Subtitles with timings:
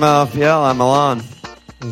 [0.00, 0.64] To FMLFPL.
[0.64, 1.22] I'm Milan.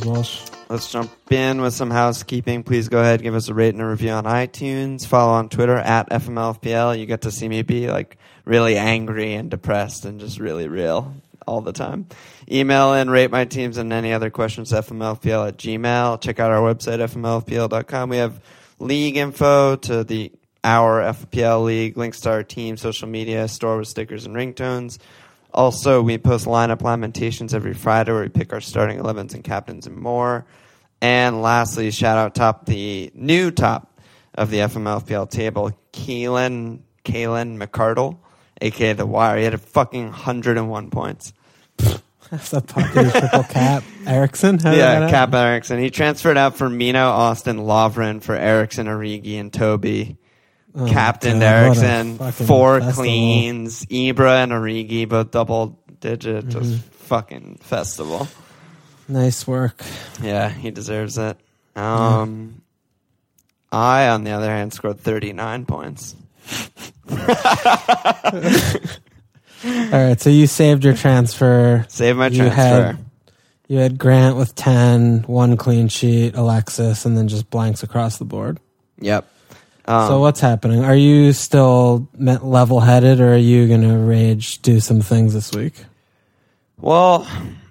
[0.02, 0.40] Walsh.
[0.70, 2.62] Let's jump in with some housekeeping.
[2.62, 5.06] Please go ahead, give us a rate and a review on iTunes.
[5.06, 6.98] Follow on Twitter at FMLFPL.
[6.98, 8.16] You get to see me be like
[8.46, 11.12] really angry and depressed and just really real
[11.46, 12.06] all the time.
[12.50, 16.22] Email in, rate my teams and any other questions, FMLFPL at Gmail.
[16.22, 18.08] Check out our website, FMLFPL.com.
[18.08, 18.40] We have
[18.78, 20.32] league info to the
[20.64, 24.98] our FPL league, links to our team, social media, store with stickers and ringtones.
[25.52, 29.86] Also, we post lineup lamentations every Friday where we pick our starting 11s and captains
[29.86, 30.46] and more.
[31.00, 34.00] And lastly, shout out top the new top
[34.34, 38.18] of the FMLPL table, Keelan Kalen McCardle,
[38.60, 39.38] aka the Wire.
[39.38, 41.32] He had a fucking 101 points.
[42.30, 43.82] That's a popular triple cap.
[44.06, 44.58] Eriksen?
[44.62, 45.32] Yeah, Cap?
[45.32, 45.78] Eriksen.
[45.78, 50.18] He transferred out for Mino, Austin, Lovren for Eriksen, Origi, and Toby.
[50.80, 52.92] Oh, Captain Eriksen, four festival.
[53.04, 53.84] cleans.
[53.86, 56.46] Ibra and Origi, both double digit.
[56.46, 56.60] Mm-hmm.
[56.60, 58.28] Just fucking festival.
[59.08, 59.82] Nice work.
[60.22, 61.36] Yeah, he deserves it.
[61.74, 62.62] Um,
[63.72, 66.14] I, on the other hand, scored 39 points.
[69.64, 71.84] All right, so you saved your transfer.
[71.88, 72.60] Save my You transfer.
[72.60, 73.04] had-
[73.66, 78.24] You had Grant with 10, one clean sheet, Alexis, and then just blanks across the
[78.24, 78.60] board.
[79.00, 79.28] Yep.
[79.88, 80.84] Um, so what's happening?
[80.84, 85.52] Are you still level headed, or are you going to rage do some things this
[85.52, 85.72] week?
[86.76, 87.26] Well,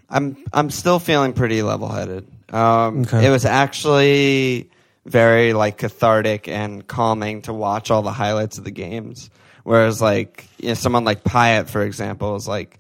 [0.10, 2.28] I'm I'm still feeling pretty level headed.
[2.50, 3.26] Um, Okay.
[3.28, 4.70] It was actually
[5.06, 9.30] very like cathartic and calming to watch all the highlights of the games.
[9.64, 12.80] Whereas like you know, someone like Payet, for example, is like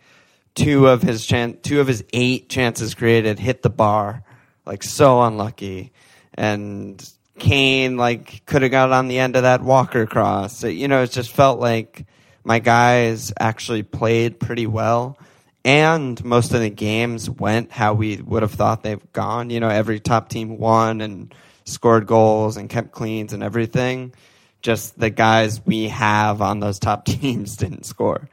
[0.56, 4.24] two of his chan- two of his eight chances created hit the bar,
[4.66, 5.92] like so unlucky,
[6.34, 7.08] and
[7.40, 10.58] Kane like could have got on the end of that Walker cross.
[10.58, 12.06] So, you know, it just felt like
[12.44, 15.18] my guys actually played pretty well
[15.66, 19.50] and most of the games went how we would have thought they've gone.
[19.50, 24.14] You know, every top team won and scored goals and kept cleans and everything.
[24.62, 28.30] Just the guys we have on those top teams didn't score,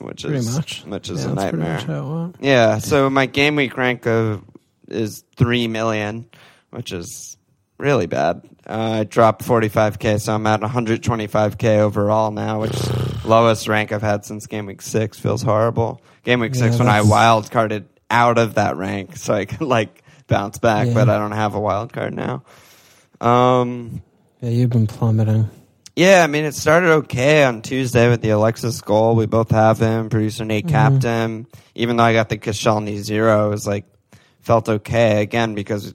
[0.00, 0.84] which Pretty is much.
[0.84, 1.72] which is Yeah, a nightmare.
[1.76, 2.36] much how it went.
[2.40, 4.44] Yeah, so my game week rank of
[4.88, 6.26] is three million,
[6.70, 7.37] which is
[7.78, 8.42] really bad.
[8.68, 12.76] Uh, I dropped 45k, so I'm at 125k overall now, which
[13.24, 15.18] lowest rank I've had since game week six.
[15.18, 16.02] Feels horrible.
[16.24, 19.62] Game week Yeah, six when I wild carded out of that rank, so I could
[19.66, 20.94] like bounce back, Yeah.
[20.94, 22.42] but I don't have a wild card now.
[23.20, 24.02] Um,
[24.40, 25.48] Yeah, you've been plummeting.
[25.96, 29.14] yeah, I mean, it started okay on Tuesday with the Alexis goal.
[29.16, 30.08] We both have him.
[30.10, 30.70] Producer Nate Mhm.
[30.70, 31.46] capped him.
[31.74, 33.84] Even though I got the Koscielny zero, it was like
[34.40, 35.94] felt okay again because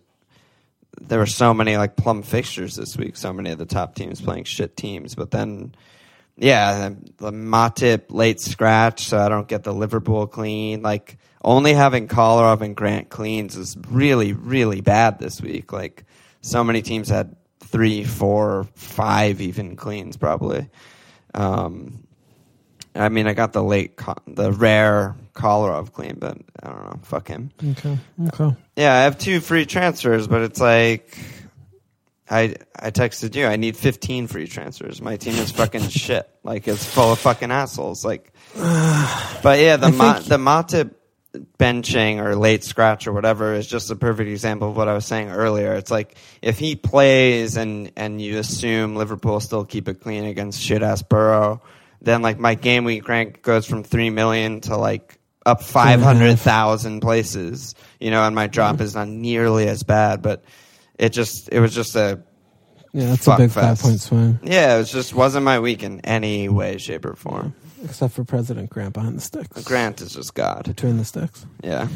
[1.07, 3.17] there were so many like plum fixtures this week.
[3.17, 5.15] So many of the top teams playing shit teams.
[5.15, 5.75] But then,
[6.37, 10.81] yeah, the, Matip late scratch, so I don't get the Liverpool clean.
[10.81, 15.73] Like only having Kolarov and Grant cleans is really, really bad this week.
[15.73, 16.05] Like
[16.41, 20.69] so many teams had three, four, five even cleans probably.
[21.33, 22.02] Um,
[22.95, 26.99] I mean, I got the late, co- the rare Kolarov clean, but I don't know.
[27.03, 27.51] Fuck him.
[27.71, 27.97] Okay.
[28.27, 28.55] Okay.
[28.75, 31.17] Yeah, I have two free transfers, but it's like
[32.29, 33.45] I I texted you.
[33.45, 35.01] I need 15 free transfers.
[35.01, 36.29] My team is fucking shit.
[36.43, 38.05] Like it's full of fucking assholes.
[38.05, 40.91] Like, but yeah, the Ma- the Matip
[41.57, 45.05] benching or late scratch or whatever is just a perfect example of what I was
[45.05, 45.73] saying earlier.
[45.73, 50.61] It's like if he plays and and you assume Liverpool still keep it clean against
[50.61, 51.61] shit ass Boro,
[52.03, 56.37] then like my game week rank goes from three million to like up five hundred
[56.39, 57.75] thousand places.
[57.99, 60.43] You know, and my drop is not nearly as bad, but
[60.99, 62.21] it just it was just a
[62.93, 63.81] Yeah, that's a big fest.
[63.81, 64.39] five point swing.
[64.43, 67.55] yeah, it was just wasn't my week in any way, shape, or form.
[67.83, 69.63] Except for President Grant behind the sticks.
[69.65, 70.63] Grant is just God.
[70.65, 71.45] Between the sticks.
[71.63, 71.87] Yeah.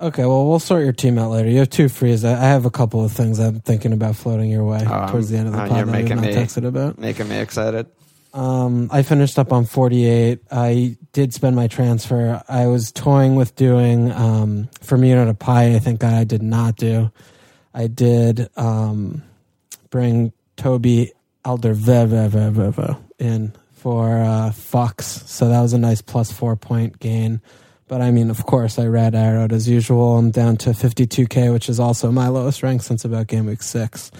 [0.00, 1.48] Okay, well, we'll sort your team out later.
[1.48, 2.24] You have two frees.
[2.24, 5.30] I I have a couple of things I'm thinking about floating your way Um, towards
[5.30, 6.98] the end of the uh, pod you're that making me- texted about.
[6.98, 7.86] Making me excited.
[8.36, 10.40] Um, I finished up on 48.
[10.50, 12.42] I did spend my transfer.
[12.46, 15.74] I was toying with doing um, Firmino to Pi.
[15.74, 17.10] I think that I did not do.
[17.72, 19.22] I did um,
[19.88, 21.12] bring Toby
[21.46, 27.40] Alderweireld in for uh, Fox, so that was a nice plus four point gain.
[27.88, 30.18] But I mean, of course, I red arrowed as usual.
[30.18, 34.10] I'm down to 52k, which is also my lowest rank since about game week six.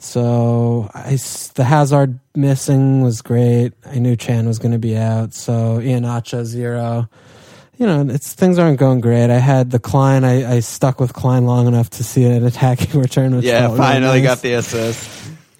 [0.00, 1.18] So I
[1.54, 3.74] the Hazard missing was great.
[3.84, 5.34] I knew Chan was going to be out.
[5.34, 7.08] So Iheanacho zero.
[7.76, 9.30] You know, it's things aren't going great.
[9.30, 10.24] I had the Klein.
[10.24, 13.36] I, I stuck with Klein long enough to see an attacking return.
[13.36, 14.28] Which Yeah, really finally nice.
[14.28, 15.08] got the assist.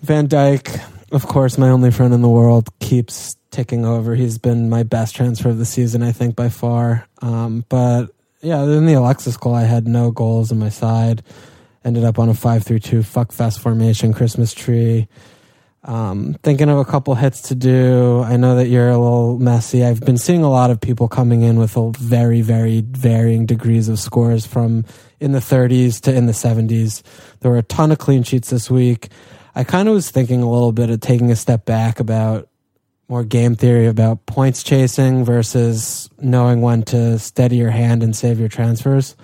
[0.02, 0.82] Van Dijk,
[1.12, 4.14] of course, my only friend in the world, keeps ticking over.
[4.14, 7.06] He's been my best transfer of the season, I think, by far.
[7.20, 8.06] Um, but
[8.40, 11.22] yeah, in the Alexis goal, I had no goals on my side.
[11.84, 15.08] Ended up on a five three two fuck fest formation, Christmas tree.
[15.82, 18.20] Um, thinking of a couple hits to do.
[18.20, 19.82] I know that you're a little messy.
[19.82, 23.98] I've been seeing a lot of people coming in with very, very varying degrees of
[23.98, 24.84] scores from
[25.20, 27.02] in the 30s to in the 70s.
[27.40, 29.08] There were a ton of clean sheets this week.
[29.54, 32.48] I kind of was thinking a little bit of taking a step back about
[33.08, 38.38] more game theory about points chasing versus knowing when to steady your hand and save
[38.38, 39.16] your transfers.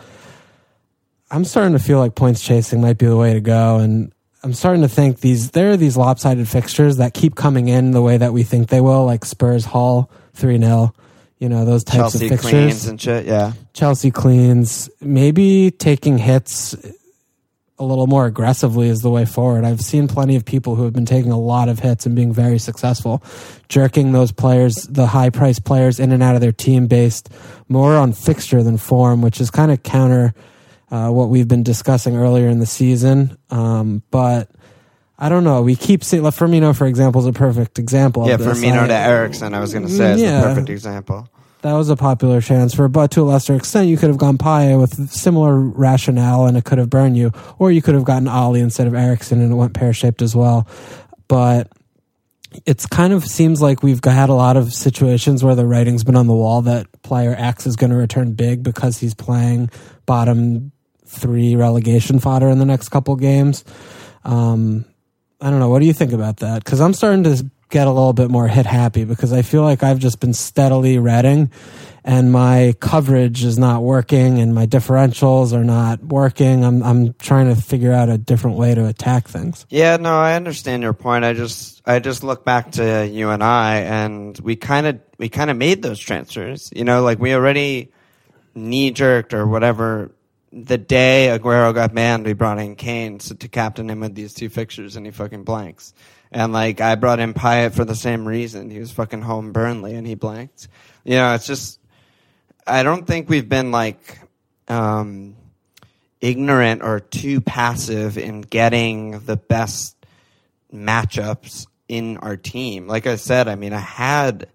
[1.31, 3.79] I'm starting to feel like points chasing might be the way to go.
[3.79, 4.13] And
[4.43, 8.03] I'm starting to think these there are these lopsided fixtures that keep coming in the
[8.03, 10.93] way that we think they will, like Spurs Hull three 0
[11.39, 12.51] you know those types Chelsea of fixtures.
[12.51, 13.27] cleans and shit.
[13.27, 16.75] Yeah, Chelsea cleans, maybe taking hits
[17.79, 19.65] a little more aggressively is the way forward.
[19.65, 22.33] I've seen plenty of people who have been taking a lot of hits and being
[22.33, 23.23] very successful,
[23.69, 27.29] jerking those players, the high priced players, in and out of their team based
[27.69, 30.33] more on fixture than form, which is kind of counter
[30.91, 33.37] uh, what we've been discussing earlier in the season.
[33.51, 34.51] Um, but
[35.19, 35.63] I don't know.
[35.63, 38.27] We keep seeing Firmino, for example, is a perfect example.
[38.29, 38.35] yeah.
[38.35, 38.59] of this.
[38.63, 40.41] Firmino I- to Eriksen, I was going to say, is Yeah.
[40.41, 41.29] the perfect example.
[41.63, 44.79] that was a popular transfer, but to a lesser extent, you could have gone Payet
[44.81, 48.61] with similar rationale and it could have burned you, or you could have gotten Alli
[48.61, 50.69] instead of Eriksen and it went pear shaped as well.
[51.27, 51.73] But
[52.67, 56.15] it's kind of seems like we've had a lot of situations where the writing's been
[56.15, 59.69] on the wall that player X is going to return big because he's playing
[60.07, 60.71] bottom
[61.07, 63.65] three relegation fodder in the next couple games.
[64.25, 64.85] Um,
[65.41, 65.69] I don't know.
[65.69, 66.65] What do you think about that?
[66.65, 69.83] Because I'm starting to get a little bit more hit happy because I feel like
[69.83, 71.51] I've just been steadily reading
[72.05, 76.65] and my coverage is not working and my differentials are not working.
[76.65, 79.67] I'm I'm trying to figure out a different way to attack things.
[79.69, 81.25] Yeah, no, I understand your point.
[81.25, 85.29] I just I just look back to you and I and we kind of we
[85.29, 86.71] kind of made those transfers.
[86.75, 87.93] You know, like we already
[88.55, 90.13] knee jerked or whatever
[90.65, 94.49] the day Aguero got banned, we brought in Kane to captain him with these two
[94.49, 95.93] fixtures and he fucking blanks.
[96.33, 98.71] And like I brought in Payet for the same reason.
[98.71, 100.69] He was fucking home Burnley and he blanked.
[101.05, 101.79] You know, it's just
[102.67, 104.19] I don't think we've been like
[104.69, 105.37] um
[106.21, 109.97] ignorant or too passive in getting the best
[110.73, 112.87] matchups in our team.
[112.87, 114.49] Like I said, I mean, I had,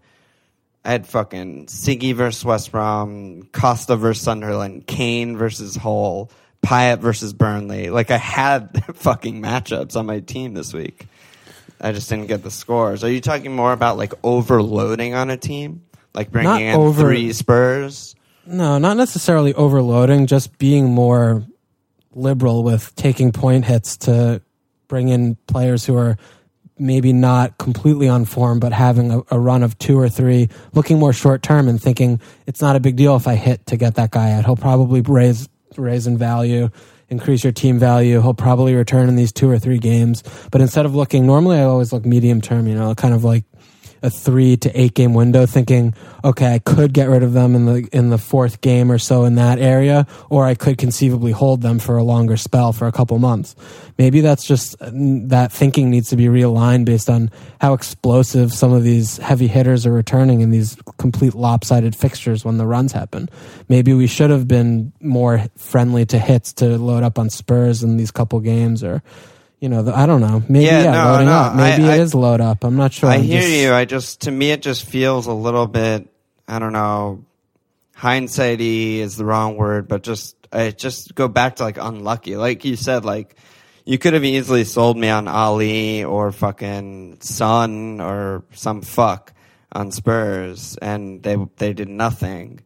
[0.83, 6.31] I had fucking Siggy versus West Brom, Costa versus Sunderland, Kane versus Hull,
[6.63, 7.89] Payet versus Burnley.
[7.89, 11.07] Like I had fucking matchups on my team this week.
[11.79, 13.03] I just didn't get the scores.
[13.03, 15.83] Are you talking more about like overloading on a team?
[16.13, 18.15] Like bringing Not in over- three Spurs?
[18.45, 21.43] No, not necessarily overloading, just being more
[22.13, 24.41] liberal with taking point hits to
[24.87, 26.17] bring in players who are
[26.81, 30.99] maybe not completely on form, but having a, a run of two or three, looking
[30.99, 33.95] more short term and thinking it's not a big deal if I hit to get
[33.95, 34.45] that guy out.
[34.45, 35.47] He'll probably raise
[35.77, 36.69] raise in value,
[37.07, 38.19] increase your team value.
[38.21, 40.23] He'll probably return in these two or three games.
[40.51, 43.45] But instead of looking normally I always look medium term, you know, kind of like
[44.03, 45.93] a three to eight game window thinking,
[46.23, 49.25] okay, I could get rid of them in the in the fourth game or so
[49.25, 52.91] in that area, or I could conceivably hold them for a longer spell for a
[52.91, 53.55] couple months.
[53.97, 57.29] Maybe that's just uh, that thinking needs to be realigned based on
[57.59, 62.57] how explosive some of these heavy hitters are returning in these complete lopsided fixtures when
[62.57, 63.29] the runs happen.
[63.69, 67.97] Maybe we should have been more friendly to hits to load up on Spurs in
[67.97, 69.03] these couple games or
[69.61, 70.43] you know, the, I don't know.
[70.49, 71.55] Maybe Yeah, yeah, no, loading no, up.
[71.55, 72.63] Maybe I- it I- is load up.
[72.65, 73.09] I'm not sure.
[73.09, 73.73] I I'm hear just- you.
[73.73, 76.09] I just to me it just feels a little bit
[76.47, 77.23] I don't know
[77.97, 82.35] hindsighty is the wrong word, but just I just go back to like unlucky.
[82.35, 83.35] Like you said, like
[83.85, 89.33] you could have easily sold me on Alli or fucking Son or some fuck
[89.71, 92.61] on Spurs and they they did nothing.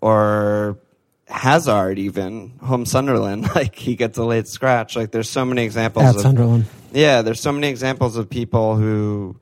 [0.00, 0.78] Or
[1.28, 4.96] Hazard even home Sunderland, like he gets a late scratch.
[4.96, 6.66] Like there's so many examples at of Sunderland.
[6.92, 9.36] yeah, there's so many examples of people who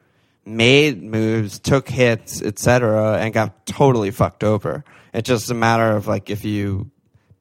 [0.46, 4.84] made moves, took hits, etc., and got totally fucked over.
[5.12, 6.90] It's just a matter of like if you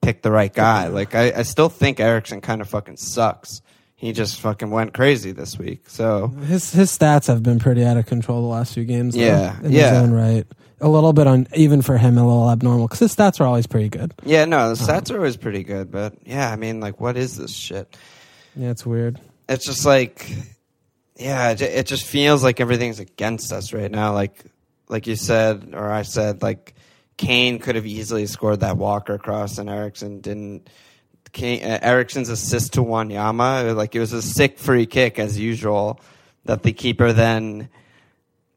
[0.02, 0.88] pick the right guy.
[0.88, 3.62] Like I, I still think Eriksen kind of fucking sucks.
[3.96, 5.90] He just fucking went crazy this week.
[5.90, 9.16] So His his stats have been pretty out of control the last few games.
[9.16, 9.90] though, Yeah, in yeah.
[9.92, 10.46] his own right.
[10.82, 13.68] A little bit on even for him a little abnormal because his stats are always
[13.68, 14.14] pretty good.
[14.24, 17.38] yeah, no, the stats are always pretty good, but yeah, I mean, like, what is
[17.38, 17.96] this shit?
[18.56, 19.20] Yeah, it's weird.
[19.50, 20.30] it's just like
[21.16, 24.44] yeah it, it just feels like everything's against us right now like
[24.90, 26.74] like you said or i said like
[27.18, 30.68] kane could have easily scored that walker cross and eriksen didn't
[31.32, 36.00] kane, uh, eriksen's assist to wanyama like it was a sick free kick as usual
[36.46, 37.70] that the keeper then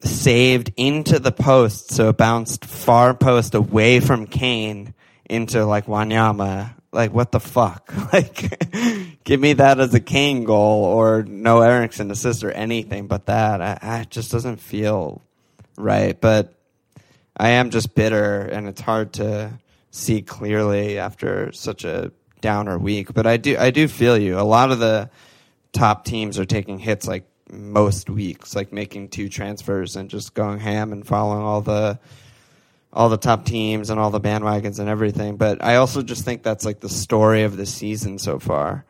[0.07, 4.95] saved into the post so it bounced far post away from kane
[5.29, 6.75] into like Wanyama.
[6.93, 7.93] Like what the fuck?
[8.13, 13.27] Like give me that as a Kane goal or no Eriksen assist or anything but
[13.27, 13.61] that.
[13.61, 15.23] I, I just doesn't feel
[15.77, 16.19] right.
[16.19, 16.55] But
[17.37, 19.59] I am just bitter and it's hard to
[19.91, 23.13] see clearly after such a downer week.
[23.13, 24.39] But I do I do feel you.
[24.39, 25.11] A lot of the
[25.73, 30.59] top teams are taking hits like most weeks, like making two transfers and just going
[30.59, 31.99] ham and following all the
[32.93, 35.37] all the top teams and all the bandwagons and everything.
[35.37, 38.85] But I also just think that's like the story of the season so far,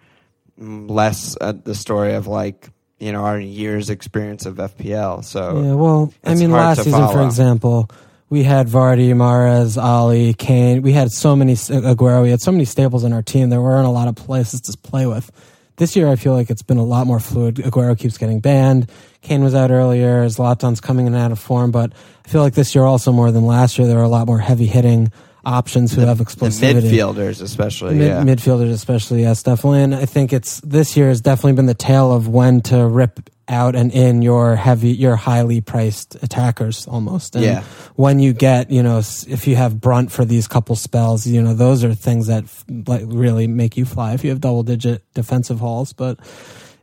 [0.56, 5.24] less uh, the story of like you know our years experience of FPL.
[5.24, 7.90] So Yeah, well, I mean, last season, for example,
[8.28, 10.82] we had Vardy, Mahrez, Alli, Kane.
[10.82, 12.22] We had so many Aguero.
[12.22, 13.50] We had so many staples in our team.
[13.50, 15.30] There weren't a lot of places to play with.
[15.76, 17.56] This year, I feel like it's been a lot more fluid.
[17.56, 18.90] Aguero keeps getting banned.
[19.20, 20.24] Kane was out earlier.
[20.26, 21.92] Zlatan's coming in and out of form, but
[22.24, 24.38] I feel like this year also more than last year, there are a lot more
[24.38, 25.12] heavy hitting
[25.44, 26.80] options who have explosivity.
[26.82, 27.94] the midfielders especially.
[27.94, 28.22] Mid- yeah.
[28.22, 29.82] Midfielders, especially, yes, definitely.
[29.82, 33.30] And I think it's this year has definitely been the tale of when to rip
[33.48, 37.36] out and in your heavy, your highly priced attackers almost.
[37.36, 37.62] And Yeah.
[37.94, 41.54] when you get, you know, if you have Brunt for these couple spells, you know,
[41.54, 42.44] those are things that
[42.86, 45.92] like really make you fly if you have double digit defensive hauls.
[45.92, 46.18] But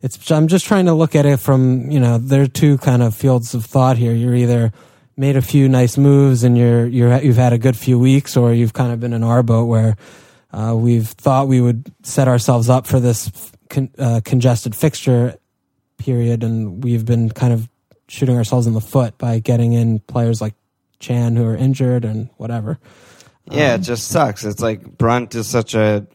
[0.01, 3.03] it's, I'm just trying to look at it from, you know, there are two kind
[3.03, 4.13] of fields of thought here.
[4.13, 4.72] You're either
[5.17, 8.53] made a few nice moves and you're, you're, you've had a good few weeks or
[8.53, 9.96] you've kind of been in our boat where,
[10.53, 13.32] uh, we've thought we would set ourselves up for this
[13.70, 15.36] con- uh, congested fixture
[16.04, 17.70] period, and we've been kind of
[18.08, 20.54] shooting ourselves in the foot by getting in players like
[21.00, 22.78] Chan who are injured and whatever.
[23.50, 24.44] Yeah, it just sucks.
[24.46, 26.08] It's like Brunt is such a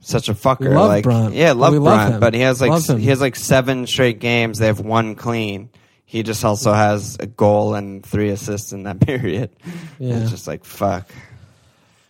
[0.00, 0.74] such a fucker.
[0.74, 1.34] Love like Brunt.
[1.34, 2.20] yeah, love We love Brunt, him.
[2.20, 4.58] but he has like he has like seven straight games.
[4.58, 5.70] They have one clean.
[6.04, 9.50] He just also has a goal and three assists in that period.
[9.98, 10.18] Yeah.
[10.18, 11.08] It's just like fuck.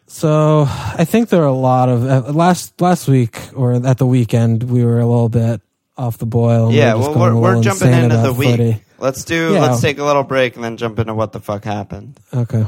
[0.07, 4.07] So I think there are a lot of uh, last last week or at the
[4.07, 5.61] weekend we were a little bit
[5.99, 6.73] off the boil.
[6.73, 8.50] yeah, we were well, we're, we're jumping into the week.
[8.50, 8.83] footy.
[8.99, 9.55] Let's do.
[9.55, 9.61] Yeah.
[9.61, 12.19] Let's take a little break and then jump into what the fuck happened.
[12.33, 12.64] Okay.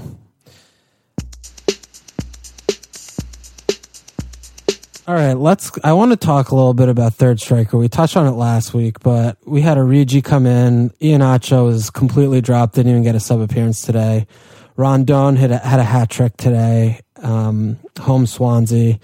[5.09, 5.73] All right, let's.
[5.83, 7.77] I want to talk a little bit about third striker.
[7.77, 10.91] We touched on it last week, but we had Origi come in.
[11.01, 12.75] Iheanacho was completely dropped.
[12.77, 14.29] Didn't even get a sub appearance today.
[14.77, 17.01] Rondon had a, had a hat trick today.
[17.17, 19.01] Um, home Swansea.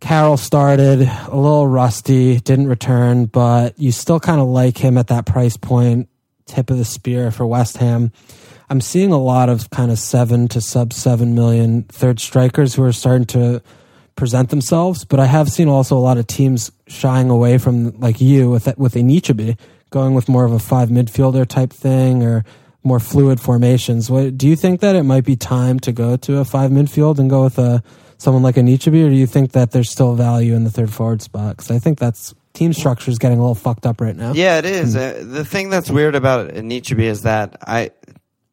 [0.00, 5.08] Carroll started a little rusty, didn't return, but you still kind of like him at
[5.08, 6.08] that price point,
[6.46, 8.12] tip of the spear for West Ham.
[8.70, 12.82] I'm seeing a lot of kind of seven to sub seven million third strikers who
[12.84, 13.62] are starting to
[14.14, 18.20] present themselves, but I have seen also a lot of teams shying away from like
[18.20, 19.58] you with with Anichebe,
[19.90, 22.44] going with more of a five midfielder type thing or
[22.84, 24.10] more fluid formations.
[24.10, 27.18] What do you think that it might be time to go to a five midfield
[27.18, 27.82] and go with a
[28.18, 31.22] someone like Anichebe, or do you think that there's still value in the third forward
[31.22, 31.56] spot?
[31.56, 34.32] Because I think that's team structure is getting a little fucked up right now.
[34.32, 34.96] Yeah, it is.
[34.96, 37.90] Uh, the thing that's weird about Nietzsche is that I,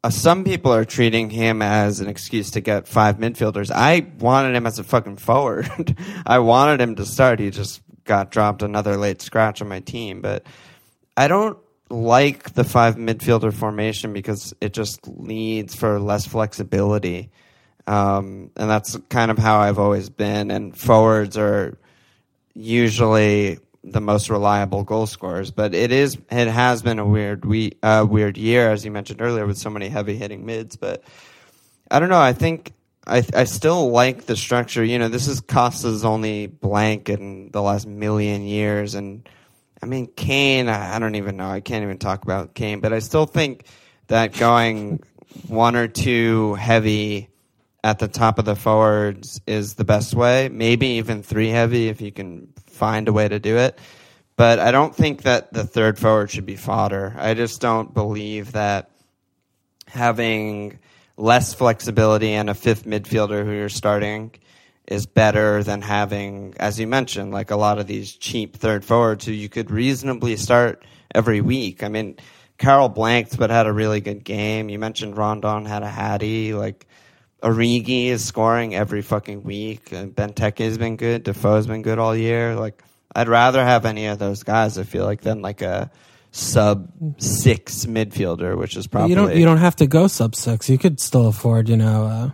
[0.03, 3.71] uh, some people are treating him as an excuse to get five midfielders.
[3.71, 5.97] I wanted him as a fucking forward.
[6.25, 7.39] I wanted him to start.
[7.39, 10.45] He just got dropped another late scratch on my team, but
[11.17, 11.57] I don't
[11.89, 17.31] like the five midfielder formation because it just leads for less flexibility.
[17.87, 20.51] Um, and that's kind of how I've always been.
[20.51, 21.77] And forwards are
[22.55, 25.51] usually the most reliable goal scorers.
[25.51, 29.21] But it is it has been a weird we uh, weird year, as you mentioned
[29.21, 30.75] earlier, with so many heavy hitting mids.
[30.75, 31.03] But
[31.89, 32.19] I don't know.
[32.19, 32.73] I think
[33.05, 34.83] I I still like the structure.
[34.83, 39.27] You know, this is Costa's only blank in the last million years, and
[39.81, 40.67] I mean Kane.
[40.67, 41.49] I, I don't even know.
[41.49, 42.79] I can't even talk about Kane.
[42.79, 43.65] But I still think
[44.07, 45.03] that going
[45.47, 47.29] one or two heavy
[47.85, 50.49] at the top of the forwards is the best way.
[50.49, 53.77] Maybe even three heavy if you can find a way to do it.
[54.35, 57.15] But I don't think that the third forward should be fodder.
[57.15, 58.89] I just don't believe that
[59.85, 60.79] having
[61.15, 64.31] less flexibility and a fifth midfielder who you're starting
[64.87, 69.25] is better than having, as you mentioned, like a lot of these cheap third forwards
[69.25, 71.83] who you could reasonably start every week.
[71.83, 72.17] I mean,
[72.57, 74.69] Carroll blanked but had a really good game.
[74.69, 76.55] You mentioned Rondon had a hattie.
[76.55, 76.87] Like
[77.45, 79.91] Origi is scoring every fucking week.
[79.91, 81.23] And Benteke has been good.
[81.23, 82.55] Defoe's been good all year.
[82.55, 82.81] Like
[83.15, 84.77] I'd rather have any of those guys.
[84.77, 85.91] I feel like than like a
[86.31, 90.69] sub six midfielder, which is probably you don't you don't have to go sub six.
[90.69, 92.29] You could still afford, you know, uh,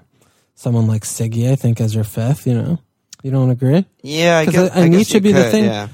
[0.56, 2.48] someone like Siggy, I think, as your fifth.
[2.48, 2.80] You know,
[3.22, 3.86] you don't agree?
[4.02, 5.88] Yeah, I guess, I- I guess you be the thing- Yeah.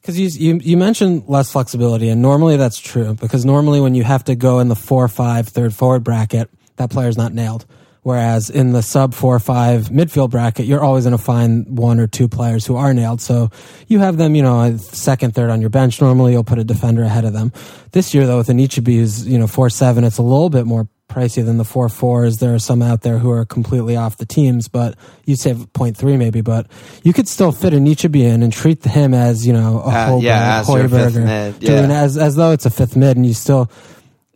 [0.00, 3.14] Because you, you you mentioned less flexibility, and normally that's true.
[3.14, 6.90] Because normally when you have to go in the four five third forward bracket, that
[6.90, 7.64] player's not nailed.
[8.02, 12.00] Whereas in the sub four or five midfield bracket, you're always going to find one
[12.00, 13.20] or two players who are nailed.
[13.20, 13.50] So
[13.86, 16.00] you have them, you know, second, third on your bench.
[16.00, 17.52] Normally you'll put a defender ahead of them.
[17.92, 20.88] This year though, with Anichebe who's, you know, four seven, it's a little bit more
[21.08, 22.38] pricey than the four fours.
[22.38, 26.18] There are some out there who are completely off the teams, but you say 0.3
[26.18, 26.66] maybe, but
[27.04, 30.22] you could still fit Anichebe in and treat him as, you know, a Uh, Holberg,
[30.22, 32.02] yeah, as Hoiberg, or mid, doing yeah.
[32.02, 33.70] as, as though it's a fifth mid and you still,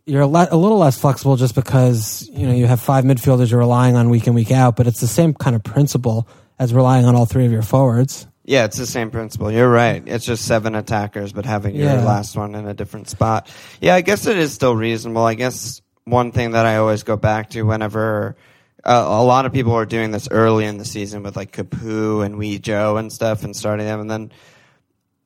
[0.07, 3.51] you're a, le- a little less flexible just because you know you have five midfielders
[3.51, 6.73] you're relying on week in week out, but it's the same kind of principle as
[6.73, 8.25] relying on all three of your forwards.
[8.45, 9.51] Yeah, it's the same principle.
[9.51, 10.01] You're right.
[10.05, 12.03] It's just seven attackers, but having your Yeah.
[12.05, 13.53] last one in a different spot.
[13.81, 15.23] Yeah, I guess it is still reasonable.
[15.25, 18.37] I guess one thing that I always go back to whenever
[18.85, 22.25] uh, a lot of people are doing this early in the season with like Capoue
[22.25, 24.31] and Wee Joe and stuff and starting them, and then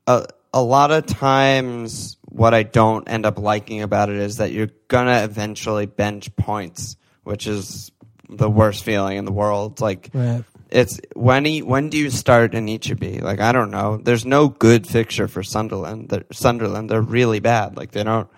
[0.08, 4.52] a, a lot of times what I don't end up liking about it is that
[4.52, 7.92] you're gonna eventually bench points, which is
[8.30, 9.82] the worst feeling in the world.
[9.82, 10.44] Like Right.
[10.70, 13.22] it's when he, when do you start Anichebe?
[13.22, 13.98] Like I don't know.
[13.98, 16.10] There's no good fixture for Sunderland.
[16.10, 17.76] They're, Sunderland, they're really bad.
[17.76, 18.30] Like they don't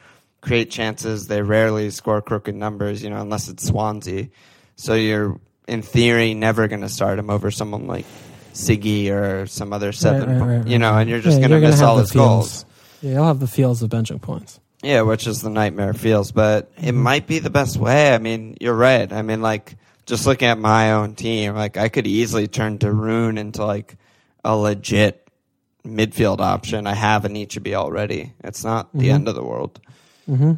[0.42, 1.28] create chances.
[1.28, 3.04] They rarely score crooked numbers.
[3.04, 4.30] You know, unless it's Swansea.
[4.76, 8.06] So you're in theory never going to start him over someone like
[8.54, 10.40] Siggy or some other seven.
[10.40, 12.12] right, right, you know, and you're just Yeah, going to you're miss have all his
[12.12, 12.66] goals.
[13.04, 14.62] Yeah, you'll have the feels of benching points.
[14.82, 16.98] Yeah, which is the nightmare feels, but it mm-hmm.
[16.98, 18.14] might be the best way.
[18.14, 19.12] I mean, you're right.
[19.12, 23.38] I mean, like just looking at my own team, like I could easily turn Darun
[23.38, 23.98] into like
[24.44, 25.28] a legit
[25.86, 26.88] midfield option.
[26.88, 28.34] I have Anichebe already.
[28.42, 29.16] It's not the mm-hmm.
[29.16, 29.80] end of the world.
[30.30, 30.54] Mm-hmm.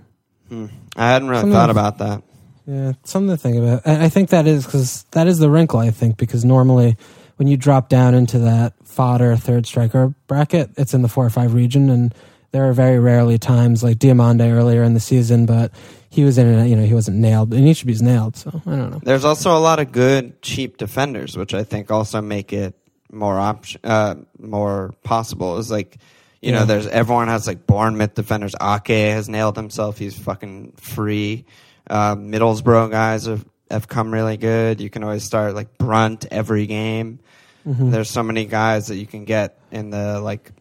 [0.50, 0.66] Hmm.
[0.96, 2.24] I hadn't really Something thought about that.
[2.68, 3.82] Yeah, something to think about.
[3.86, 5.80] I I think that is because that is the wrinkle.
[5.80, 6.98] I think because normally
[7.38, 11.30] when you drop down into that fodder third striker bracket, it's in the four or
[11.30, 12.14] five region, and
[12.56, 15.74] there are very rarely times like Diamande earlier in the season, but
[16.10, 18.38] he was in a, you know he wasn't nailed, and Anichebe's nailed.
[18.38, 19.02] So I don't know.
[19.04, 22.74] There's also a lot of good cheap defenders, which I think also make it
[23.12, 25.58] more option, uh, more possible.
[25.58, 25.98] Is like,
[26.42, 26.60] you Yeah.
[26.60, 28.56] know, there's everyone has like Bournemouth defenders.
[28.62, 29.98] Ake has nailed himself.
[29.98, 31.44] He's fucking free.
[31.90, 34.80] Uh, Middlesbrough guys have, have come really good.
[34.80, 37.20] You can always start like Brunt every game.
[37.68, 37.92] Mm-hmm.
[37.92, 40.52] There's so many guys that you can get in the like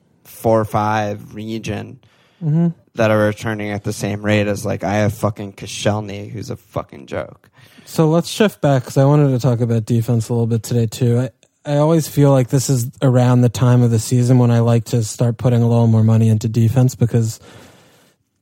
[0.44, 1.98] four or five region
[2.42, 2.68] Mm-hmm.
[2.96, 6.56] that are returning at the same rate as like I have fucking Koscielny, who's a
[6.56, 7.48] fucking joke.
[7.86, 10.84] So let's shift back because I wanted to talk about defense a little bit today
[10.86, 11.20] too.
[11.20, 11.30] I,
[11.64, 14.84] I always feel like this is around the time of the season when I like
[14.86, 17.40] to start putting a little more money into defense because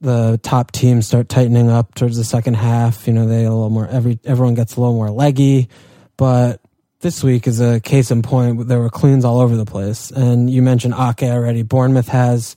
[0.00, 3.06] the top teams start tightening up towards the second half.
[3.06, 5.68] You know, they a little more every everyone gets a little more leggy,
[6.16, 6.60] but
[7.02, 8.68] this week is a case in point.
[8.68, 11.62] There were cleans all over the place, and you mentioned Ake already.
[11.62, 12.54] Bournemouth has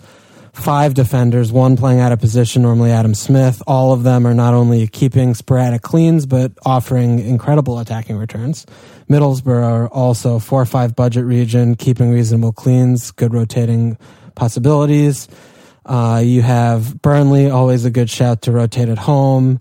[0.53, 3.61] five defenders, one playing out of position, normally Adam Smith.
[3.67, 8.65] All of them are not only keeping sporadic cleans, but offering incredible attacking returns.
[9.09, 13.97] Middlesbrough are also four or five budget region, keeping reasonable cleans, good rotating
[14.35, 15.27] possibilities.
[15.85, 19.59] Uh, you have Burnley, always a good shout to rotate at home.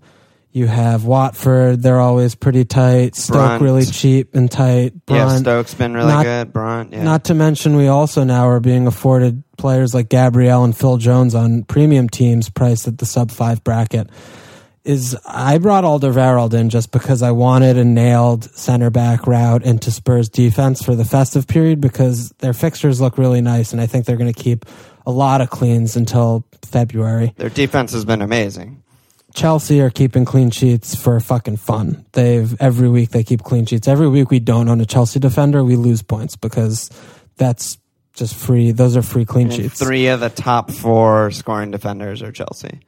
[0.55, 3.17] You have Watford, they're always pretty tight.
[3.17, 3.61] Stoke, Brunt.
[3.61, 4.93] really cheap and tight.
[5.09, 6.53] yeah, Stoke's been really Not- good.
[6.53, 7.03] Brunt, yeah.
[7.03, 11.35] Not to mention, we also now are being afforded players like Gabriel and Phil Jones
[11.35, 14.09] on premium teams priced at the sub five bracket.
[14.85, 19.91] Is I brought Alderweireld in just because I wanted a nailed center back route into
[19.91, 24.05] Spurs defense for the festive period because their fixtures look really nice and I think
[24.05, 24.63] they're going to keep
[25.05, 27.33] a lot of cleans until February.
[27.35, 28.83] Their defense has been amazing.
[29.35, 32.05] Chelsea are keeping clean sheets for fucking fun.
[32.13, 33.87] They've every week they keep clean sheets.
[33.87, 36.89] Every week we don't own a Chelsea defender, we lose points because
[37.35, 37.77] that's
[38.13, 38.71] just free.
[38.71, 39.77] Those are free clean And sheets.
[39.77, 42.79] three of the top four scoring defenders are Chelsea.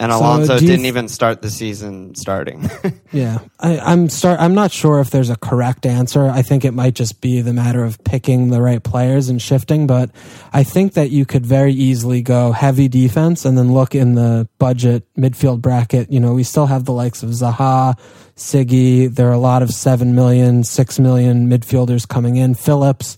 [0.00, 2.70] And So, Alonso didn't th- even start the season starting.
[3.10, 4.38] Yeah, I, I'm start.
[4.38, 6.26] I'm not sure if there's a correct answer.
[6.28, 9.86] I think it might just be the matter of picking the right players and shifting.
[9.86, 10.10] But
[10.52, 14.46] I think that you could very easily go heavy defense and then look in the
[14.58, 16.12] budget midfield bracket.
[16.12, 17.98] You know, we still have the likes of Zaha,
[18.36, 19.08] Siggy.
[19.12, 22.54] There are a lot of seven million, six million midfielders coming in.
[22.54, 23.16] Phillips.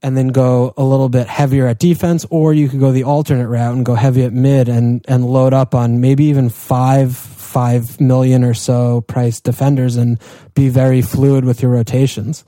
[0.00, 3.48] And then go a little bit heavier at defense, or you could go the alternate
[3.48, 8.00] route and go heavy at mid and and load up on maybe even five five
[8.00, 10.20] million or so price defenders and
[10.54, 12.44] be very fluid with your rotations.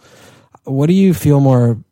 [0.64, 1.82] What do you feel more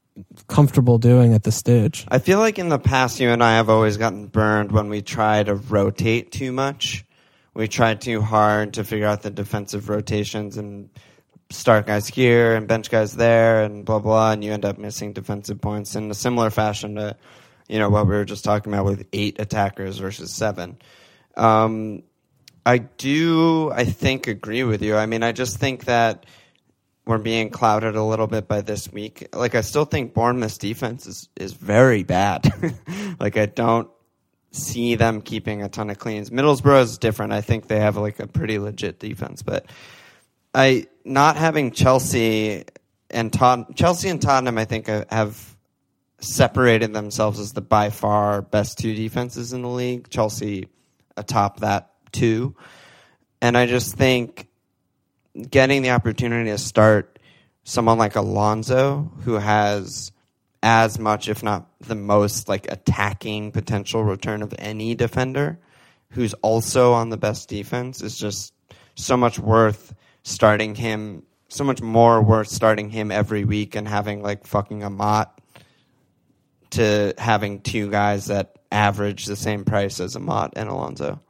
[0.47, 2.07] comfortable doing at this stage?
[2.09, 5.03] I feel like in the past, you and I have always gotten burned when we
[5.03, 7.05] try to rotate too much.
[7.55, 10.91] We try too hard to figure out the defensive rotations and
[11.51, 15.13] start guys here and bench guys there and blah blah, and you end up missing
[15.13, 17.17] defensive points in a similar fashion to
[17.69, 20.79] you know what we were just talking about with eight attackers versus seven.
[21.37, 22.03] Um,
[22.69, 24.95] I do, I think, agree with you.
[24.97, 26.27] I mean, I just think that
[27.07, 29.35] we're being clouded a little bit by this week.
[29.35, 32.47] Like, I still think Bournemouth's defense is, is very bad.
[33.21, 33.89] like, I don't
[34.51, 36.29] see them keeping a ton of cleans.
[36.29, 37.33] Middlesbrough is different.
[37.33, 39.65] I think they have like a pretty legit defense, but
[40.55, 42.65] I not having Chelsea
[43.11, 45.57] and Tot- Chelsea and Tottenham, I think uh, have
[46.21, 50.11] separated themselves as the by far best two defenses in the league.
[50.11, 50.69] Chelsea
[51.17, 52.55] atop that two,
[53.41, 54.49] and I just think
[55.51, 57.19] getting the opportunity to start
[57.65, 60.11] someone like Alonso who has
[60.63, 65.59] as much, if not the most, like attacking potential return of any defender
[66.11, 68.53] who's also on the best defense is just
[68.95, 69.95] so much worth
[70.29, 75.33] starting him, so much more worth starting him every week and having like fucking Amat
[76.71, 81.21] to having two guys that average the same price as a Amat and Alonso.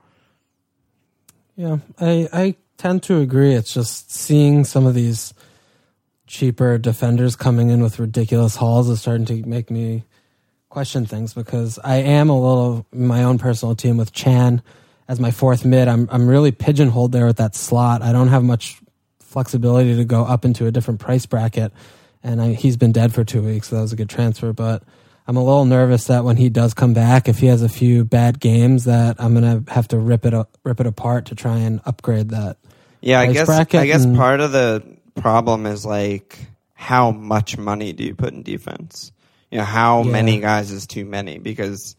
[1.56, 3.54] Yeah, I I tend to agree.
[3.54, 5.32] It's just seeing some of these
[6.26, 10.04] cheaper defenders coming in with ridiculous hauls is starting to make me
[10.68, 14.62] question things because I am a little my own personal team with Chan
[15.08, 15.88] as my fourth mid.
[15.88, 18.02] I'm I'm really pigeonholed there with that slot.
[18.02, 18.80] I don't have much
[19.29, 21.73] flexibility to go up into a different price bracket,
[22.23, 24.53] and I, he's been dead for two weeks, so that was a good transfer.
[24.53, 24.83] But
[25.27, 28.05] I'm a little nervous that when he does come back, if he has a few
[28.05, 31.81] bad games, that I'm gonna have to rip it rip it apart to try and
[31.85, 32.57] upgrade that.
[33.01, 34.83] Yeah, I guess I guess and, part of the
[35.14, 36.38] problem is like
[36.75, 39.12] how much money do you put in defense?
[39.51, 40.12] You know, how yeah.
[40.12, 41.38] many guys is too many?
[41.38, 41.97] Because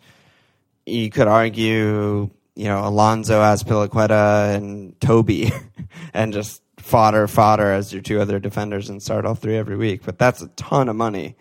[0.86, 5.52] you could argue, you know, Alonso Azpilicueta and Toby,
[6.14, 10.02] and just fodder fodder as your two other defenders and start all three every week.
[10.04, 11.36] But that's a ton of money.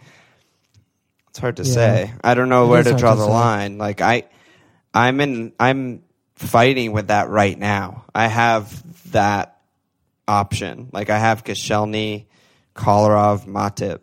[1.30, 1.72] It's hard to yeah.
[1.72, 2.12] say.
[2.22, 3.32] I don't know it where to draw to the say.
[3.32, 3.78] line.
[3.78, 4.24] Like I,
[4.92, 5.52] I'm in.
[5.58, 6.02] I'm
[6.34, 8.04] fighting with that right now.
[8.14, 9.58] I have that
[10.26, 10.88] option.
[10.92, 12.26] Like I have Koscielny,
[12.74, 14.00] Kolarov, Matip,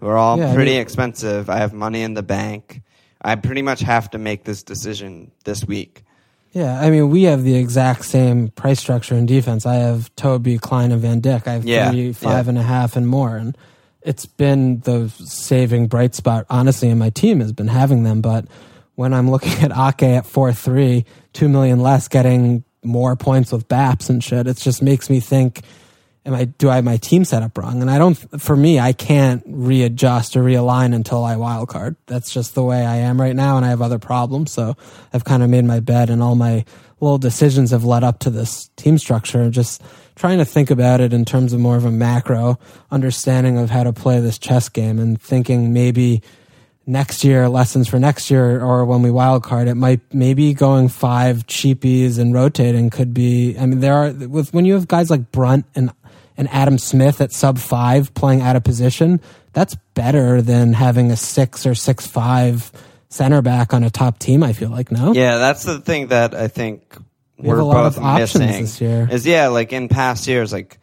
[0.00, 1.50] who are all yeah, pretty I mean, expensive.
[1.50, 2.82] I have money in the bank.
[3.20, 6.04] I pretty much have to make this decision this week.
[6.56, 9.66] Yeah, I mean, we have the exact same price structure in defense.
[9.66, 11.46] I have Toby, Klein, and Van Dijk.
[11.46, 12.48] I have yeah, three, five yeah.
[12.48, 13.36] and a half, and more.
[13.36, 13.58] And
[14.00, 18.22] it's been the saving bright spot, honestly, in my team has been having them.
[18.22, 18.46] But
[18.94, 23.68] when I'm looking at Ake at 4 3, 2 million less, getting more points with
[23.68, 24.46] BAPS and shit.
[24.46, 25.60] It just makes me think,
[26.26, 27.80] am I do I have my team set up wrong?
[27.80, 28.14] And I don't.
[28.40, 31.96] For me, I can't readjust or realign until I wildcard.
[32.06, 34.52] That's just the way I am right now, and I have other problems.
[34.52, 34.76] So
[35.12, 36.64] I've kind of made my bed, and all my
[37.00, 39.48] little decisions have led up to this team structure.
[39.50, 39.82] Just
[40.16, 42.58] trying to think about it in terms of more of a macro
[42.90, 46.22] understanding of how to play this chess game, and thinking maybe
[46.88, 50.88] next year, lessons for next year, or when we wild card, it might maybe going
[50.88, 53.56] five cheapies and rotating could be.
[53.58, 55.92] I mean, there are with when you have guys like Brunt and
[56.36, 59.20] and Adam Smith at sub five playing out of position.
[59.52, 62.70] That's better than having a six or six five
[63.08, 64.42] center back on a top team.
[64.42, 65.12] I feel like no.
[65.12, 66.96] Yeah, that's the thing that I think
[67.38, 68.48] we are both missing.
[68.48, 69.08] This year.
[69.10, 70.78] Is yeah, like in past years, like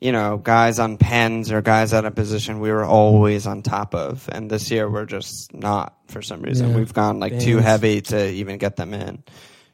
[0.00, 3.94] you know, guys on pens or guys out of position we were always on top
[3.94, 4.28] of.
[4.30, 6.70] And this year we're just not for some reason.
[6.70, 6.76] Yeah.
[6.76, 7.44] We've gone like Baines.
[7.44, 9.22] too heavy to even get them in.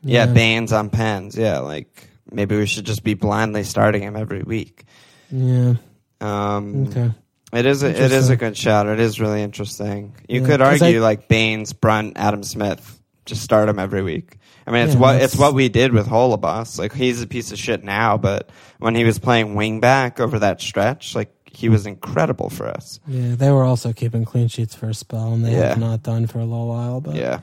[0.02, 1.36] Yeah, yeah Baines on pens.
[1.36, 4.84] Yeah, like maybe we should just be blindly starting him every week.
[5.30, 5.74] Yeah.
[6.20, 7.10] Um, okay.
[7.52, 8.86] It is a, it is a good shot.
[8.86, 10.14] It is really interesting.
[10.28, 14.38] You yeah, could argue I, like Baines, Brunt, Adam Smith, just start him every week.
[14.66, 16.78] I mean, it's yeah, what it's what we did with Holebas.
[16.78, 20.38] Like he's a piece of shit now, but when he was playing wing back over
[20.38, 23.00] that stretch, like he was incredible for us.
[23.06, 25.70] Yeah, they were also keeping clean sheets for a spell, and they yeah.
[25.70, 27.00] have not done for a little while.
[27.00, 27.40] But yeah,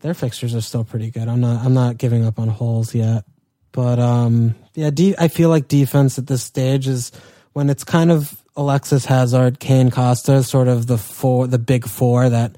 [0.00, 1.26] their fixtures are still pretty good.
[1.26, 3.24] I'm not I'm not giving up on holes yet,
[3.76, 7.12] but um, yeah, de- I feel like defense at this stage is
[7.52, 12.30] when it's kind of Alexis Hazard, Kane, Costa, sort of the four, the big four
[12.30, 12.56] that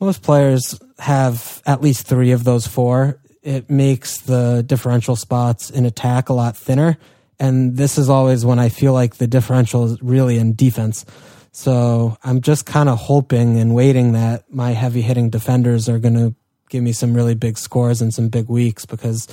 [0.00, 3.20] most players have at least three of those four.
[3.44, 6.98] It makes the differential spots in attack a lot thinner.
[7.38, 11.06] And this is always when I feel like the differential is really in defense.
[11.52, 16.14] So I'm just kind of hoping and waiting that my heavy hitting defenders are going
[16.14, 16.34] to
[16.70, 19.28] give me some really big scores and some big weeks because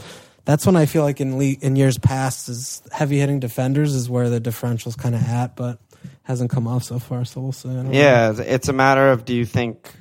[0.48, 4.10] that's when I feel like in le- in years past is heavy hitting defenders is
[4.10, 5.78] where the differential's kind of at, but
[6.24, 7.26] hasn't come off so far.
[7.26, 7.68] So we'll see.
[7.68, 8.44] Yeah, know.
[8.46, 9.92] it's a matter of do you think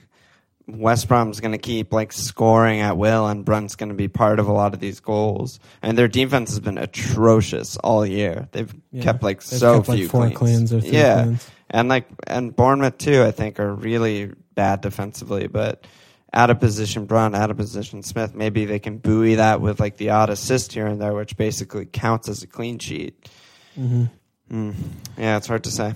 [0.69, 4.39] West Brom's going to keep like scoring at will, and Brunt's going to be part
[4.39, 5.59] of a lot of these goals.
[5.83, 8.49] And their defense has been atrocious all year.
[8.53, 9.03] They've yeah.
[9.03, 10.71] kept like They've so kept, few like, cleans.
[10.71, 11.51] cleans yeah, cleans.
[11.71, 13.25] and like and Bournemouth too.
[13.25, 15.85] I think are really bad defensively, but
[16.37, 18.35] out of position Brown, out of position Smith.
[18.35, 21.87] Maybe they can buoy that with like the odd assist here and there, which basically
[21.87, 23.29] counts as a clean sheet.
[23.77, 24.05] Mm-hmm.
[24.53, 24.75] Mm.
[25.17, 25.95] Yeah, it's hard to say.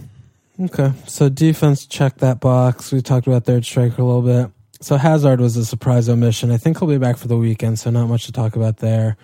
[0.58, 2.90] Okay, so defense check that box.
[2.90, 4.50] We talked about third striker a little bit.
[4.80, 6.50] So Hazard was a surprise omission.
[6.50, 9.18] I think he'll be back for the weekend, so not much to talk about there.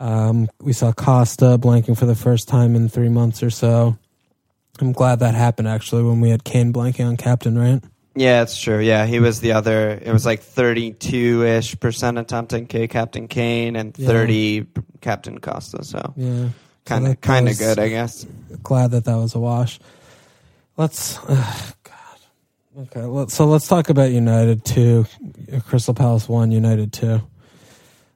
[0.00, 3.98] Um, we saw Costa blanking for the first time in three months or so.
[4.80, 7.82] I'm glad that happened actually when we had Kane blanking on captain, right?
[8.14, 8.78] Yeah, it's true.
[8.80, 9.90] Yeah, he was the other.
[9.90, 14.06] It was like 32 ish percent of attempting K Captain Kane and Yeah.
[14.08, 14.66] 30
[15.00, 15.82] Captain Costa.
[15.84, 16.48] So Yeah,
[16.84, 18.26] kind of kind of good, I guess.
[18.62, 19.80] glad that that was a wash.
[20.76, 22.80] Let's, ugh, God.
[22.82, 25.06] Okay, let, so let's talk about United two,
[25.66, 27.22] Crystal Palace one, United two.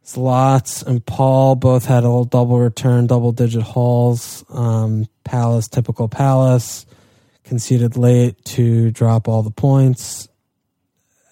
[0.03, 4.45] Slots and Paul both had a little double return, double digit hauls.
[4.51, 6.87] Um, Palace, typical Palace,
[7.47, 10.29] conceded late to drop all the points.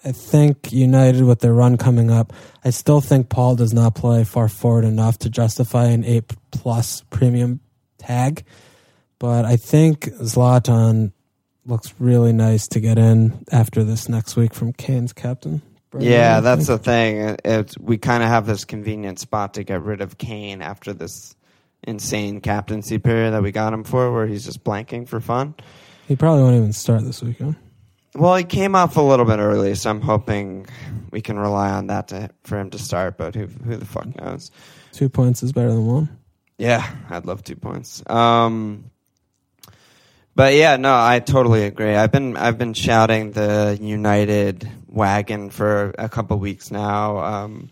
[0.03, 2.31] I think United with their run coming up,
[2.63, 7.03] I still think Paul does not play far forward enough to justify an eight plus
[7.09, 7.59] premium
[7.97, 8.43] tag.
[9.19, 11.11] But I think Zlatan
[11.65, 15.61] looks really nice to get in after this next week from Kane's captain.
[15.89, 17.37] Brendan, Yeah, that's the thing.
[17.43, 21.35] It's, we kind of have this convenient spot to get rid of Kane after this
[21.81, 25.55] insane captaincy period that we got him for, where he's just blanking for fun.
[26.07, 27.55] He probably won't even start this weekend.
[28.13, 30.67] Well, he came off a little bit early, so I'm hoping
[31.11, 33.17] we can rely on that to, for him to start.
[33.17, 34.51] But who who the fuck knows?
[34.93, 36.17] Two points is better than one.
[36.57, 38.01] Yeah, I'd love two points.
[38.09, 38.89] Um,
[40.35, 41.93] but yeah, no, I totally agree.
[41.93, 47.17] I've been I've been shouting the United wagon for a couple weeks now.
[47.17, 47.69] Um,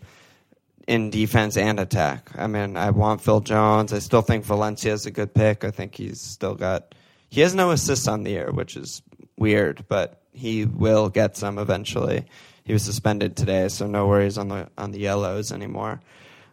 [0.86, 2.30] in defense and attack.
[2.36, 3.92] I mean, I want Phil Jones.
[3.92, 5.64] I still think Valencia is a good pick.
[5.64, 6.94] I think he's still got.
[7.34, 9.02] He has no assists on the year, which is
[9.36, 12.26] weird, but he will get some eventually.
[12.64, 16.00] He was suspended today, so no worries on the on the yellows anymore.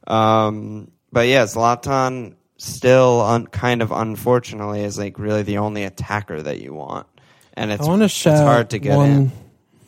[0.07, 6.41] Um, but yeah, Zlatan still, un, kind of unfortunately, is like really the only attacker
[6.41, 7.05] that you want,
[7.53, 9.09] and it's I want to it's shout hard to get one.
[9.11, 9.31] in.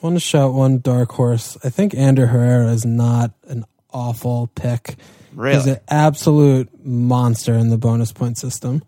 [0.01, 1.57] Want to shout one dark horse.
[1.63, 4.89] I think Ander Herrera is not an awful pick.
[4.89, 8.83] He's Really, an absolute monster in the bonus point system.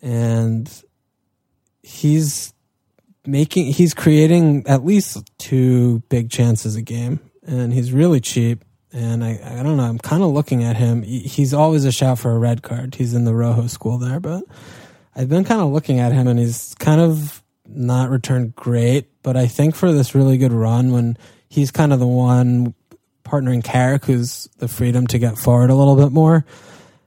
[0.00, 0.82] And
[1.82, 2.52] he's
[3.26, 7.20] making he's creating at least two big chances a game.
[7.46, 8.64] And he's really cheap.
[8.92, 11.02] And I, I don't know, I'm kind of looking at him.
[11.02, 12.96] He's always a shout for a red card.
[12.96, 14.42] He's in the Rojo school there, but
[15.14, 19.06] I've been kind of looking at him and he's kind of not returned great.
[19.22, 21.16] But I think for this really good run, when
[21.48, 22.74] he's kind of the one
[23.24, 26.44] partnering Carrick, who's the freedom to get forward a little bit more.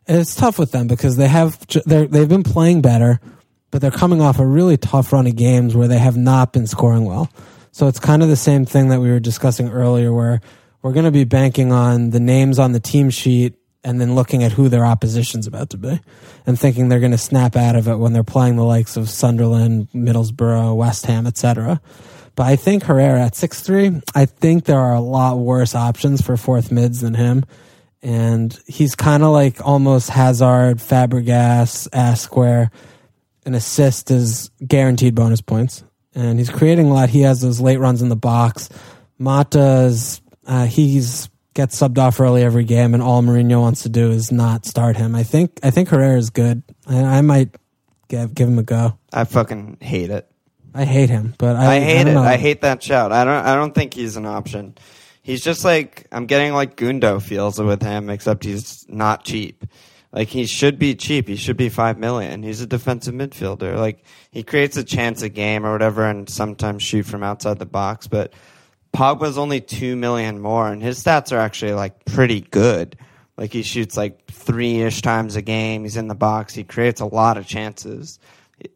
[0.08, 3.20] It's tough with them because they have they've been playing better,
[3.74, 6.68] but they're coming off a really tough run of games where they have not been
[6.68, 7.28] scoring well.
[7.72, 10.42] So it's kind of the same thing that we were discussing earlier, where
[10.84, 14.44] we're going to be banking on the names on the team sheet and then looking
[14.44, 16.00] at who their opposition's about to be
[16.46, 19.10] and thinking they're going to snap out of it when they're playing the likes of
[19.10, 21.82] Sunderland, Middlesbrough, West Ham, etc.
[22.36, 26.22] But I think Herrera at six three, I think there are a lot worse options
[26.22, 27.44] for fourth mids than him.
[28.04, 32.70] And he's kind of like almost Hazard, Fabregas, Asquare.
[33.46, 35.84] An assist is guaranteed bonus points.
[36.16, 37.10] And he's creating a lot.
[37.10, 38.70] He has those late runs in the box.
[39.18, 44.12] Mata's, uh, he's gets subbed off early every game, and all Mourinho wants to do
[44.12, 45.16] is not start him.
[45.16, 46.64] I think I think Herrera is good.
[46.88, 47.56] I, I might
[48.08, 48.98] give give him a go.
[49.12, 50.30] I fucking hate it.
[50.74, 52.14] I hate him, but I, I hate don't it.
[52.16, 52.24] know.
[52.24, 53.12] I hate that shout.
[53.12, 53.46] I don't.
[53.46, 54.76] I don't think he's an option.
[55.22, 59.64] He's just like I'm getting like Gundo feels with him, except he's not cheap.
[60.14, 61.28] Like he should be cheap.
[61.28, 62.44] He should be five million.
[62.44, 63.76] He's a defensive midfielder.
[63.76, 67.66] Like he creates a chance a game or whatever, and sometimes shoot from outside the
[67.66, 68.08] box.
[68.08, 68.32] But
[68.94, 72.96] Pogba's only two million more, and his stats are actually like pretty good.
[73.38, 75.84] Like he shoots like three ish times a game.
[75.84, 76.54] He's in the box.
[76.54, 78.20] He creates a lot of chances.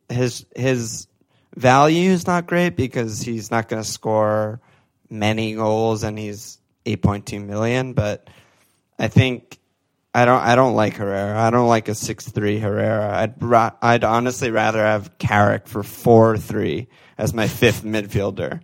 [0.10, 1.08] His his
[1.56, 4.60] value is not great because he's not going to score
[5.08, 7.94] many goals, and he's eight point two million.
[7.94, 8.28] But
[8.98, 9.60] I think
[10.18, 11.40] I don't I don't like Herrera.
[11.40, 13.16] I don't like a six three Herrera.
[13.16, 16.88] I'd ra- I'd honestly rather have Carrick for four three
[17.20, 18.62] as my fifth midfielder,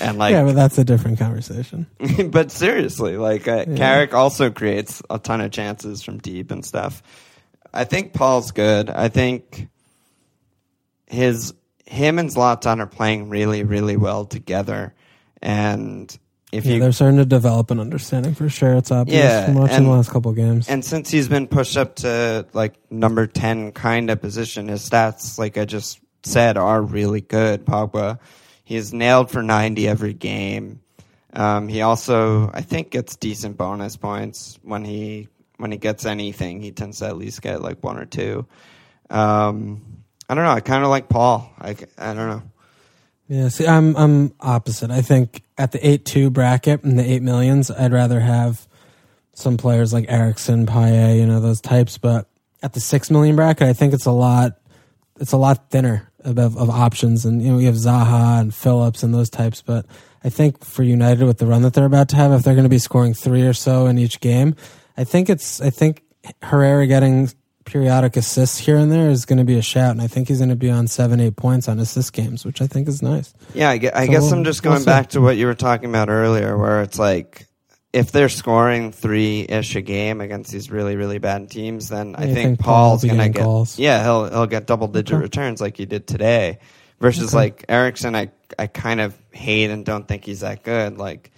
[0.00, 1.86] and like yeah, but that's a different conversation.
[2.30, 3.76] but seriously, like uh, Yeah.
[3.76, 7.02] Carrick also creates a ton of chances from deep and stuff.
[7.74, 8.88] I think Paul's good.
[8.88, 9.68] I think
[11.06, 11.52] his
[11.84, 14.94] him and Zlatan are playing really, really well together.
[15.42, 16.18] And
[16.54, 18.74] if Yeah, you they're starting to develop an understanding for sure.
[18.74, 20.68] It's obvious Yeah, from watching and- the last couple games.
[20.68, 25.38] and since he's been pushed up to like number ten kind of position, his stats,
[25.38, 27.64] like I just said, are really good.
[27.66, 28.18] Pogba,
[28.64, 30.80] he's nailed for ninety every game.
[31.32, 36.60] Um, he also, I think, gets decent bonus points when he when he gets anything.
[36.62, 38.46] He tends to at least get like one or two.
[39.10, 39.82] Um,
[40.28, 40.50] I don't know.
[40.50, 41.50] I kind of like Paul.
[41.60, 42.42] I, I don't know.
[43.28, 44.90] Yeah, see, I'm I'm opposite.
[44.90, 48.66] I think at the eight two bracket and the eight millions, I'd rather have
[49.32, 51.98] some players like Eriksen, Payet, you know those types.
[51.98, 52.28] But
[52.62, 54.58] at the six million bracket, I think it's a lot.
[55.20, 59.02] It's a lot thinner of, of options, and you know we have Zaha and Phillips
[59.02, 59.62] and those types.
[59.62, 59.86] But
[60.22, 62.64] I think for United with the run that they're about to have, if they're going
[62.64, 64.54] to be scoring three or so in each game,
[64.96, 66.02] I think it's I think
[66.42, 67.30] Herrera getting
[67.64, 70.38] periodic assists here and there is going to be a shout, and I think he's
[70.38, 73.32] going to be on seven, eight points on assist games, which I think is nice.
[73.54, 75.46] Yeah, I, guess, I So guess we'll- I'm just we'll going back to what you
[75.46, 77.46] were talking about earlier, where it's like
[77.92, 82.22] if they're scoring three ish a game against these really really bad teams, then I
[82.24, 83.78] think, think Paul's gonna get goals?
[83.78, 85.22] yeah he'll he'll get double digit Okay.
[85.22, 86.58] returns like he did today.
[87.00, 87.36] Versus Okay.
[87.36, 90.96] like Eriksen, I I kind of hate and don't think he's that good.
[90.98, 91.30] Like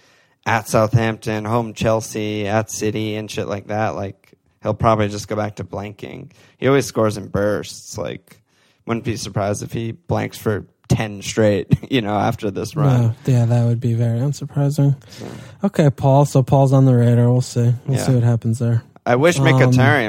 [0.47, 3.89] at Southampton, home Chelsea, at City, and shit like that.
[3.95, 4.26] Like
[4.63, 6.31] he'll probably just go back to blanking.
[6.57, 7.97] He always scores in bursts.
[7.97, 8.41] Like
[8.85, 11.67] wouldn't be surprised if he blanks for ten straight.
[11.91, 13.01] You know, after this run.
[13.01, 14.95] No, yeah, that would be very unsurprising.
[15.11, 15.25] So,
[15.63, 16.25] Okay, Paul.
[16.25, 17.31] So Paul's on the radar.
[17.31, 17.73] We'll see.
[17.85, 18.05] We'll Yeah.
[18.05, 18.83] see what happens there.
[19.05, 19.45] I wish Um,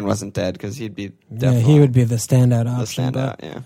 [0.06, 3.12] wasn't dead because he'd be Yeah, he would be the standout the option.
[3.12, 3.44] but- standout.
[3.44, 3.60] Yeah,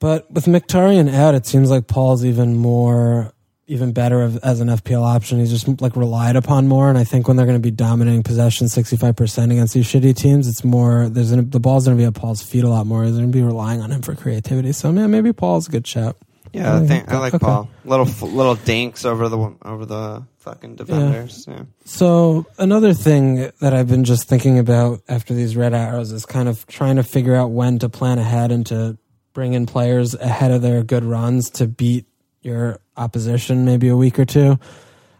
[0.00, 3.32] But with Mkhitaryan out, it seems like Paul's even more,
[3.70, 5.38] even better of, as an FPL option.
[5.38, 8.22] He's just like relied upon more, and I think when they're going to be dominating
[8.22, 11.08] possession, sixty five percent against these shitty teams, it's more.
[11.08, 13.04] There's gonna, the ball's going to be at Paul's feet a lot more.
[13.04, 14.72] They're going to be relying on him for creativity.
[14.72, 16.16] So man, maybe Paul's a good shout.
[16.52, 16.76] yeah.
[16.76, 17.44] I think I like Okay.
[17.44, 17.68] Paul.
[17.84, 21.46] Little little dinks over the over the fucking defenders.
[21.48, 21.62] Yeah.
[21.84, 26.48] So another thing that I've been just thinking about after these red arrows is kind
[26.48, 28.98] of trying to figure out when to plan ahead and to
[29.32, 32.04] bring in players ahead of their good runs to beat
[32.42, 34.58] your opposition maybe a week or two.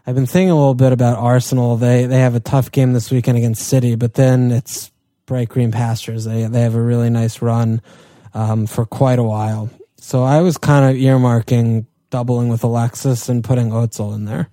[0.05, 1.77] I've been thinking a little bit about Arsenal.
[1.77, 4.91] They they have a tough game this weekend against City, but then it's
[5.25, 6.25] bright green pastures.
[6.25, 7.81] They they have a really nice run
[8.33, 9.69] um, for quite a while.
[9.97, 14.49] So I was kind of earmarking doubling with Alexis and putting Ozil in there.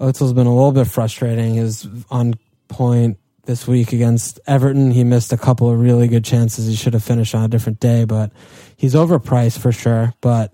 [0.00, 1.54] Ozil's been a little bit frustrating.
[1.54, 2.34] Is on
[2.68, 4.90] point this week against Everton.
[4.90, 6.66] He missed a couple of really good chances.
[6.66, 8.32] He should have finished on a different day, but
[8.76, 10.14] he's overpriced for sure.
[10.20, 10.52] But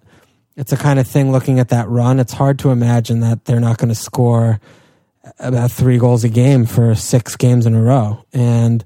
[0.60, 2.20] it's a kind of thing looking at that run.
[2.20, 4.60] It's hard to imagine that they're not going to score
[5.38, 8.22] about three goals a game for six games in a row.
[8.34, 8.84] And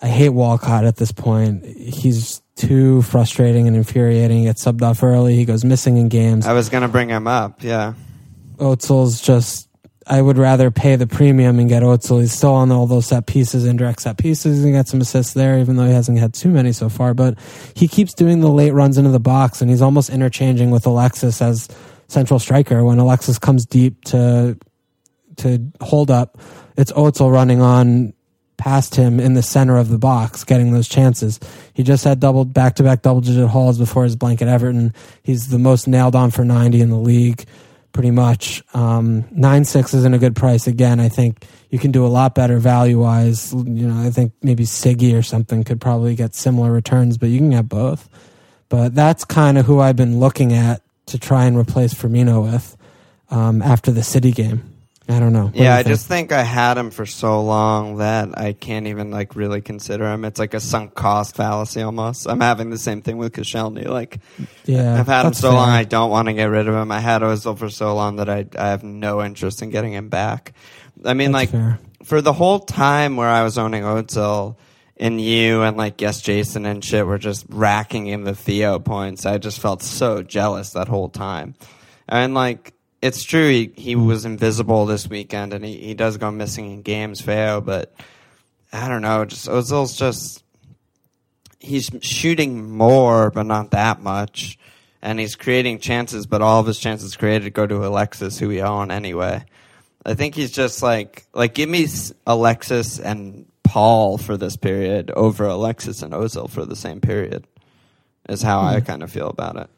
[0.00, 1.66] I hate Walcott at this point.
[1.66, 4.38] He's too frustrating and infuriating.
[4.38, 5.36] He gets subbed off early.
[5.36, 6.46] He goes missing in games.
[6.46, 7.62] I was gonna bring him up.
[7.62, 7.92] Yeah.
[8.56, 9.68] Ozil's just
[10.10, 12.20] I would rather pay the premium and get Ozil.
[12.20, 15.60] He's still on all those set pieces, indirect set pieces, and got some assists there,
[15.60, 17.14] even though he hasn't had too many so far.
[17.14, 17.38] But
[17.74, 21.40] he keeps doing the late runs into the box, and he's almost interchanging with Alexis
[21.40, 21.68] as
[22.08, 22.84] central striker.
[22.84, 24.58] When Alexis comes deep to
[25.36, 26.38] to hold up,
[26.76, 28.12] it's Ozil running on
[28.56, 31.38] past him in the center of the box, getting those chances.
[31.72, 34.92] He just had double back to back double digit hauls before his blanket Everton.
[35.22, 37.44] He's the most nailed on for ninety in the league,
[37.92, 38.62] pretty much.
[38.74, 40.66] Um, nine six isn't a good price.
[40.66, 43.52] Again, I think you can do a lot better value wise.
[43.52, 47.38] You know, I think maybe Siggy or something could probably get similar returns, but you
[47.38, 48.08] can get both.
[48.68, 52.76] But that's kind of who I've been looking at to try and replace Firmino with
[53.30, 54.69] um, after the City game.
[55.10, 55.46] I don't know.
[55.46, 55.86] What do Yeah, you I think?
[55.96, 60.04] just think I had him for so long that I can't even like really consider
[60.12, 60.24] him.
[60.24, 62.28] It's like a sunk cost fallacy almost.
[62.28, 63.86] I'm having the same thing with Koscielny.
[63.86, 64.20] Like
[64.64, 65.58] yeah, I've had him so fair.
[65.58, 66.92] long, I don't want to get rid of him.
[66.92, 70.08] I had Ozil for so long that I I have no interest in getting him
[70.08, 70.52] back.
[71.04, 71.78] I mean, That's like fair.
[72.04, 74.56] for the whole time where I was owning Ozil,
[74.96, 79.24] and you and like yes Jason and shit were just racking in the Theo points.
[79.26, 81.54] I just felt so jealous that whole time.
[82.08, 86.30] And like it's true he, he was invisible this weekend and he, he does go
[86.30, 87.94] missing in games, fail, but
[88.72, 90.44] I don't know, just Ozil's just
[91.58, 94.58] he's shooting more but not that much.
[95.02, 98.60] And he's creating chances, but all of his chances created go to Alexis, who we
[98.60, 99.42] own anyway.
[100.04, 101.86] I think he's just like like give me
[102.26, 107.46] Alexis and Paul for this period over Alexis and Ozil for the same period.
[108.28, 108.84] Is how I hmm.
[108.84, 109.70] kind of feel about it.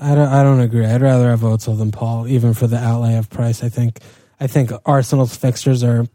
[0.00, 0.28] I don't.
[0.28, 0.84] I don't agree.
[0.84, 3.62] I'd rather have Ozil than Paul, even for the outlay of price.
[3.62, 4.00] I think.
[4.40, 6.06] I think Arsenal's fixtures are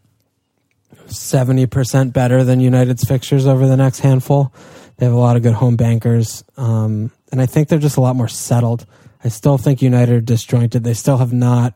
[1.08, 4.54] seventy percent better than United's fixtures over the next handful.
[4.98, 8.02] They have a lot of good home bankers, um, and I think they're just a
[8.02, 8.86] lot more settled.
[9.24, 10.84] I still think United are disjointed.
[10.84, 11.74] They still have not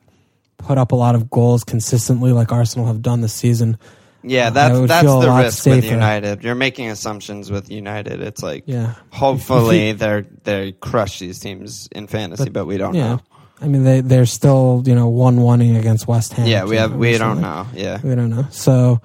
[0.58, 3.78] put up a lot of goals consistently like Arsenal have done this season.
[4.24, 5.86] Yeah, that's that's the risk with.
[5.86, 6.44] United.
[6.44, 8.22] You're making assumptions with United.
[8.22, 12.94] It's like Yeah, hopefully they're they crush these teams in fantasy, But- but, we don't
[12.96, 13.08] yeah.
[13.16, 13.22] know.
[13.62, 16.46] I mean, they they're still you know one one against West Ham.
[16.48, 17.66] Yeah, we have we So, don't know.
[17.74, 18.00] Yeah.
[18.04, 18.46] We don't know.
[18.52, 19.02] So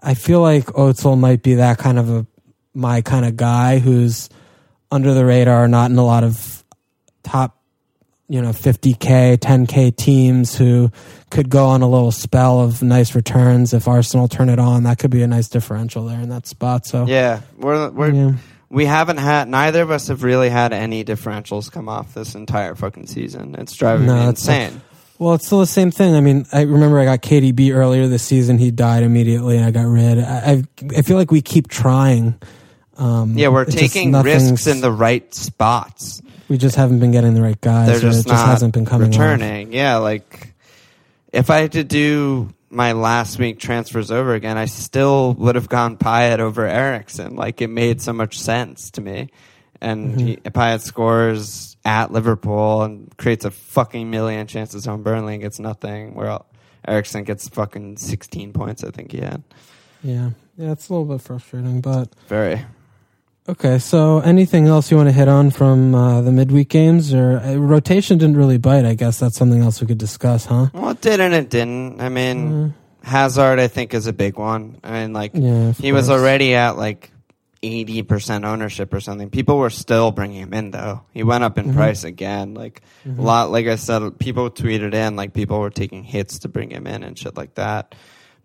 [0.00, 2.26] I feel like Ozil might be that kind of a
[2.74, 4.28] my kind of guy who's
[4.92, 6.62] under the radar, not in a lot of
[7.24, 7.57] top,
[8.28, 10.90] you know, 50k, 10k teams who
[11.30, 14.82] could go on a little spell of nice returns if Arsenal turn it on.
[14.82, 16.86] That could be a nice differential there in that spot.
[16.86, 18.32] So Yeah, we're we're yeah.
[18.68, 22.74] we haven't had neither of us have really had any differentials come off this entire
[22.74, 23.54] fucking season.
[23.58, 24.82] It's driving No, me insane.
[25.18, 26.14] Well, it's still the same thing.
[26.14, 28.56] I mean, I remember I got KDB earlier this season.
[28.58, 30.18] He died immediately, and I got rid.
[30.18, 30.62] I I,
[30.98, 32.34] I feel like we keep trying.
[32.98, 36.20] Um, Yeah, we're taking risks in the right spots.
[36.48, 37.88] We just haven't been getting the right guys.
[37.88, 39.18] They're just it just hasn't been coming off.
[39.18, 39.72] returning.
[39.72, 40.54] Yeah, like
[41.32, 45.68] if I had to do my last week transfers over again, I still would have
[45.68, 47.36] gone Payet over Eriksen.
[47.36, 49.28] Like it made so much sense to me.
[49.80, 50.26] And Mm-hmm.
[50.26, 55.58] he, Payet scores at Liverpool and creates a fucking million chances on Burnley and gets
[55.60, 56.14] nothing.
[56.14, 56.38] Where
[56.86, 58.82] Eriksen gets fucking sixteen points.
[58.82, 59.42] I think he had.
[60.02, 62.64] Yeah, yeah, it's a little bit frustrating, but Very.
[63.48, 63.78] Okay.
[63.78, 67.54] So, anything else you want to hit on from uh, the midweek games, or uh,
[67.56, 68.84] rotation didn't really bite?
[68.84, 70.68] I guess that's something else we could discuss, huh?
[70.72, 72.00] Well, it did and it didn't.
[72.00, 74.78] I mean, Hazard, I think, is a big one.
[74.84, 76.20] I mean, like Yeah, of he was course.
[76.20, 77.10] already at like
[77.62, 79.30] eighty percent ownership or something.
[79.30, 81.02] People were still bringing him in though.
[81.12, 81.74] He went up in Mhm.
[81.74, 82.54] price again.
[82.54, 86.48] Like a lot, like I said, people tweeted in like people were taking hits to
[86.48, 87.96] bring him in and shit like that.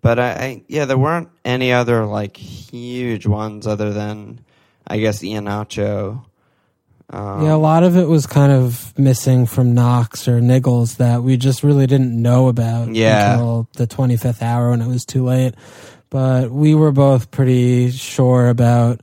[0.01, 4.39] But I, I yeah, there weren't any other like huge ones other than
[4.87, 6.23] I guess Iheanacho.
[7.09, 11.21] Um, Yeah, a lot of it was kind of missing from Knox or Niggles that
[11.23, 13.33] we just really didn't know about Yeah.
[13.33, 15.53] until the 25th hour when it was too late.
[16.09, 19.01] But we were both pretty sure about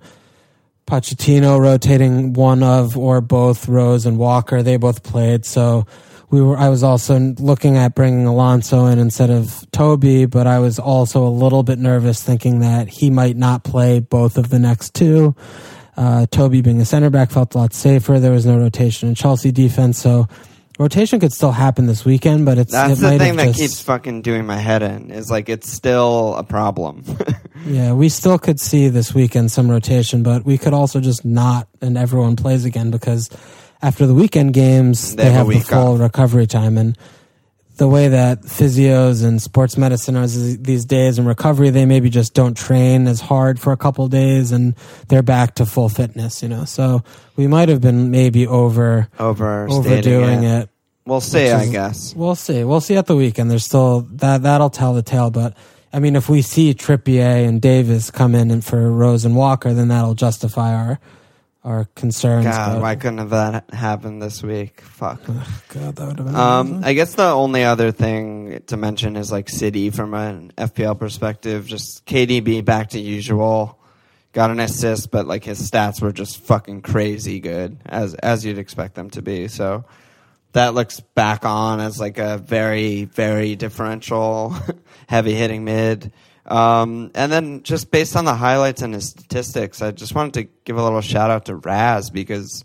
[0.86, 4.62] Pochettino rotating one of or both Rose and Walker.
[4.62, 5.86] They both played, so
[6.30, 6.56] we were.
[6.56, 11.26] I was also looking at bringing Alonso in instead of Toby, but I was also
[11.26, 15.34] a little bit nervous, thinking that he might not play both of the next two.
[15.96, 18.18] Uh, Toby being a center back felt a lot safer.
[18.20, 20.28] There was no rotation in Chelsea defense, so
[20.78, 22.46] rotation could still happen this weekend.
[22.46, 25.10] But it's That's it the thing that just- keeps fucking doing my head in.
[25.10, 27.04] Is like it's still a problem.
[27.66, 31.68] Yeah, we still could see this weekend some rotation, but we could also just not,
[31.82, 33.28] and everyone plays again because
[33.82, 36.00] after the weekend games, They they, have have the full off.
[36.00, 36.76] recovery time.
[36.78, 36.96] And
[37.76, 42.34] the way that physios and sports medicine are these days in recovery, they maybe just
[42.34, 44.74] don't train as hard for a couple days and
[45.08, 46.66] they're back to full fitness, you know.
[46.66, 47.02] So
[47.36, 50.62] we might have been maybe over overdoing it.
[50.64, 50.68] it.
[51.06, 52.14] We'll see, which I guess.
[52.14, 52.62] We'll see.
[52.64, 53.50] We'll see at the weekend.
[53.50, 55.30] There's still that that'll tell the tale.
[55.30, 55.56] But
[55.90, 59.72] I mean, if we see Trippier and Davies come in and for Rose and Walker,
[59.72, 61.00] then that'll justify our
[61.62, 62.46] our concerns.
[62.46, 64.80] God, why couldn't have that happened this week?
[64.80, 65.24] Fuck.
[65.26, 66.34] God, that would have been.
[66.34, 70.98] Um, I guess the only other thing to mention is like City from an FPL
[70.98, 71.66] perspective.
[71.66, 73.78] Just KDB back to usual.
[74.32, 78.58] Got an assist, but like his stats were just fucking crazy good, as as you'd
[78.58, 79.48] expect them to be.
[79.48, 79.84] So
[80.52, 84.54] that looks back on as like a very very differential,
[85.08, 86.12] heavy hitting mid.
[86.46, 90.42] Um, and then just based on the highlights and his statistics, I just wanted to
[90.64, 92.64] give a little shout out to Raz because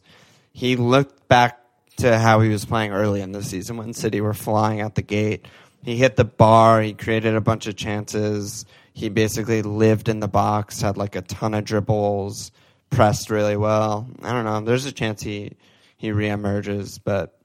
[0.54, 1.60] he looked back
[1.98, 5.02] to how he was playing early in the season when City were flying out the
[5.02, 5.46] gate.
[5.84, 8.66] He hit the bar, he created a bunch of chances.
[8.94, 12.52] He basically lived in the box, had like a ton of dribbles,
[12.90, 14.08] pressed really well.
[14.24, 14.62] I don't know.
[14.62, 15.52] There's a chance he
[15.98, 17.38] he reemerges, but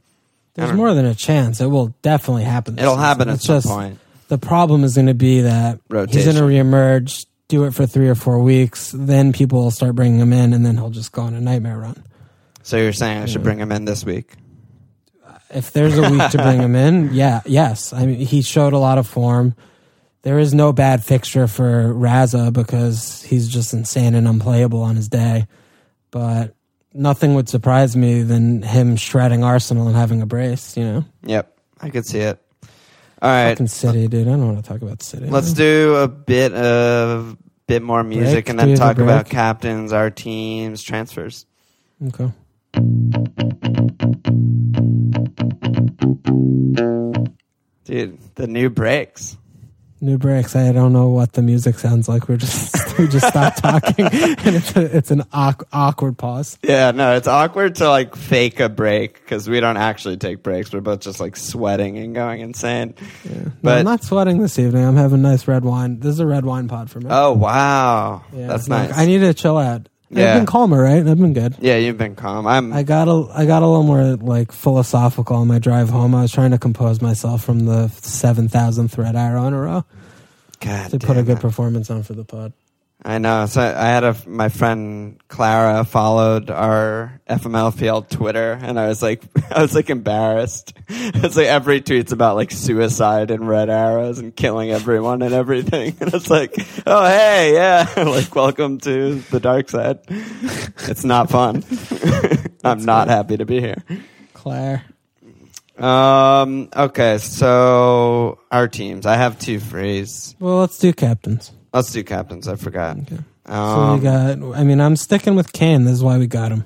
[0.54, 1.60] There's more than a chance.
[1.60, 2.76] It will definitely happen.
[2.76, 3.04] this it'll season.
[3.04, 3.98] happen at It's some just, point.
[4.30, 8.08] The problem is going to be that he's going to reemerge, do it for three
[8.08, 11.22] or four weeks, then people will start bringing him in, and then he'll just go
[11.22, 12.00] on a nightmare run.
[12.62, 14.34] So you're saying I should bring him in this week?
[15.52, 17.92] If there's a week to bring him in, yeah, yes.
[17.92, 19.56] I mean, he showed a lot of form.
[20.22, 25.08] There is no bad fixture for Raza because he's just insane and unplayable on his
[25.08, 25.48] day.
[26.12, 26.54] But
[26.94, 30.76] nothing would surprise me than him shredding Arsenal and having a brace.
[30.76, 32.38] You know, Yep, I could see it.
[33.22, 34.26] All right, fucking City, dude.
[34.26, 35.26] I don't want to talk about City.
[35.26, 38.48] Let's do a bit of bit more music Break?
[38.48, 41.46] and then talk about captains, our teams, transfers.
[42.08, 42.32] Okay.
[47.84, 49.36] Dude, the new breaks.
[50.02, 50.56] New breaks.
[50.56, 52.26] I don't know what the music sounds like.
[52.26, 56.56] We're just we just stopped talking, and it's a, it's an awk, awkward pause.
[56.62, 60.72] Yeah, no, it's awkward to like fake a break because we don't actually take breaks.
[60.72, 62.94] We're both just like sweating and going insane.
[63.24, 63.32] Yeah.
[63.42, 64.86] No, But- I'm not sweating this evening.
[64.86, 66.00] I'm having nice red wine.
[66.00, 67.08] This is a red wine pod for me.
[67.10, 68.98] Oh wow, Yeah, that's like, nice.
[68.98, 69.89] I need to chill out.
[70.10, 70.32] Yeah.
[70.32, 71.06] I've been calmer, right?
[71.06, 71.54] I've been good.
[71.60, 72.46] Yeah, you've been calm.
[72.46, 72.72] I'm.
[72.72, 76.14] I got a I got a little more like philosophical on my drive home.
[76.14, 79.84] I was trying to compose myself from the seven thousandth red arrow in a row
[80.58, 81.40] God to put a good it.
[81.40, 82.52] performance on for the pod.
[83.02, 83.46] I know.
[83.46, 89.22] So I had a my friend Clara followed our FMLPL Twitter, and I was like,
[89.50, 90.74] I was like embarrassed.
[90.92, 95.96] It's like every tweet's about like suicide and red arrows and killing everyone and everything,
[96.00, 96.54] and it's like,
[96.86, 100.00] oh hey, yeah, like welcome to the dark side.
[100.08, 101.64] It's not fun.
[102.64, 103.82] I'm not happy to be here.
[104.34, 104.84] Claire,
[105.78, 106.68] Um.
[106.76, 107.18] Okay.
[107.18, 109.06] So our teams.
[109.06, 110.34] I have two frees.
[110.38, 111.52] well, let's do captains.
[111.72, 112.48] Let's do captains.
[112.48, 112.96] I forgot.
[112.98, 113.18] Okay.
[113.46, 114.58] So Um, we got.
[114.58, 115.84] I mean, I'm sticking with Kane.
[115.84, 116.64] This is why we got him.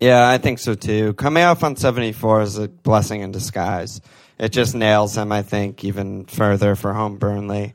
[0.00, 1.12] Yeah, I think so too.
[1.14, 4.00] Coming off on 74 is a blessing in disguise.
[4.38, 7.74] It just nails him, I think, even further for home Burnley.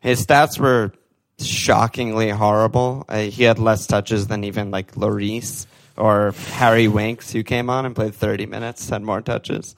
[0.00, 0.92] His stats were
[1.38, 3.04] shockingly horrible.
[3.08, 5.66] Uh, he had less touches than even like Lloris
[5.96, 9.76] or Harry Winks, who came on and played 30 minutes, had more touches.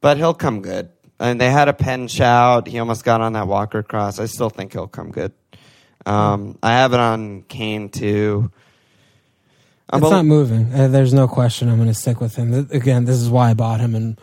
[0.00, 0.88] But he'll come good.
[1.18, 2.66] And they had a pen shout.
[2.66, 4.18] He almost got on that Walker cross.
[4.18, 5.32] I still think he'll come good.
[6.06, 8.50] Um, I have it on Kane too.
[9.90, 10.72] I'm it's a- not moving.
[10.72, 11.68] Uh, there's no question.
[11.68, 12.52] I'm going to stick with him.
[12.52, 14.20] Th- Again, this is why I bought him, and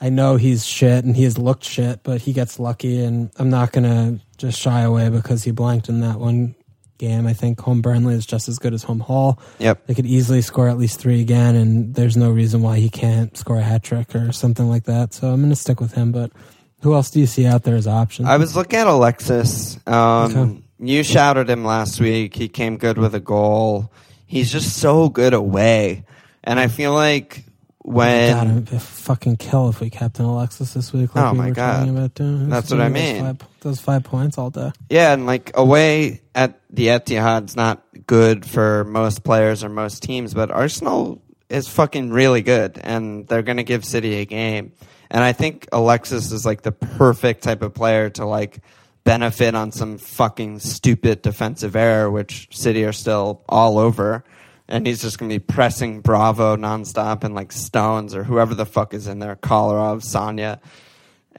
[0.00, 3.50] I know he's shit, and he has looked shit, but he gets lucky, and I'm
[3.50, 6.54] not going to just shy away because he blanked in that one
[6.96, 7.26] game.
[7.26, 9.38] I think home Burnley is just as good as home Hall.
[9.58, 9.86] Yep.
[9.86, 13.36] They could easily score at least three again, and there's no reason why he can't
[13.36, 15.12] score a hat trick or something like that.
[15.12, 16.12] So I'm going to stick with him.
[16.12, 16.32] But
[16.80, 18.26] who else do you see out there as options?
[18.28, 19.78] I was looking at Alexis.
[19.86, 19.94] Um,
[20.36, 20.62] Okay.
[20.82, 22.34] You shouted him last week.
[22.34, 23.92] He came good with a goal.
[24.26, 26.04] He's just so good away.
[26.42, 27.44] And I feel like
[27.80, 28.32] when.
[28.32, 31.14] God, it'd be a fucking kill if we captain Alexis this week.
[31.14, 31.76] Like Oh we my were God.
[31.78, 32.48] talking about doing.
[32.48, 33.20] That's what I Those mean.
[33.24, 34.72] Five, those five points all day.
[34.88, 40.32] Yeah, and like away at the Etihad's not good for most players or most teams,
[40.32, 41.20] but Arsenal
[41.50, 44.72] is fucking really good, and they're going to give City a game.
[45.10, 48.60] And I think Alexis is like the perfect type of player to like
[49.04, 54.24] benefit on some fucking stupid defensive error, which City are still all over.
[54.68, 58.66] And he's just going to be pressing Bravo nonstop and like Stones or whoever the
[58.66, 60.60] fuck is in there, Kolarov, Sagna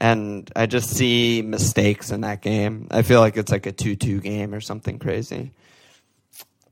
[0.02, 2.88] and I just see mistakes in that game.
[2.90, 5.52] I feel like it's like a two-two game or something crazy.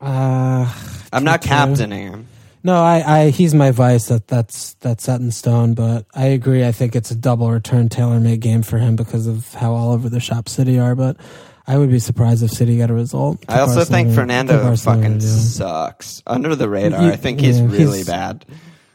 [0.01, 0.73] Uh,
[1.13, 2.27] I'm not captaining him.
[2.63, 4.07] No, I, I, he's my vice.
[4.09, 5.75] That that's that's set in stone.
[5.75, 6.65] But I agree.
[6.65, 9.93] I think it's a double return, tailor made game for him because of how all
[9.93, 10.95] over the shop City are.
[10.95, 11.17] But
[11.67, 13.45] I would be surprised if City got a result.
[13.49, 17.03] I also Arsenal think Fernando think Arsenal are fucking sucks under the radar.
[17.05, 18.45] You- I think he's yeah, really he's- bad.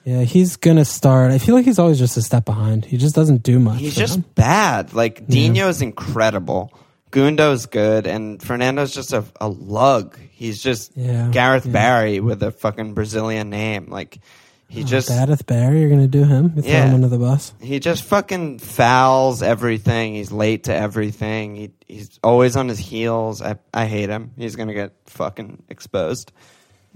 [0.03, 1.31] Yeah, he's gonna start.
[1.31, 2.85] I feel like he's always just a step behind.
[2.85, 3.79] He just doesn't do much.
[3.79, 4.25] He's just them.
[4.35, 4.93] bad.
[4.93, 5.25] Like Yeah.
[5.49, 6.71] Dino's incredible.
[7.09, 10.15] Gundo's good, and Fernando's just a, a lug.
[10.35, 11.71] He's just Yeah, Gareth yeah.
[11.71, 13.87] Barry with a fucking Brazilian name.
[13.89, 14.19] Like
[14.67, 15.79] he Oh, just Badith Barry.
[15.79, 16.51] You're gonna do him?
[16.55, 16.87] You throw Yeah.
[16.87, 17.53] him under the bus.
[17.61, 20.15] He just fucking fouls everything.
[20.15, 21.55] He's late to everything.
[21.55, 23.41] He he's always on his heels.
[23.41, 24.31] I I hate him.
[24.37, 26.31] He's gonna get fucking exposed.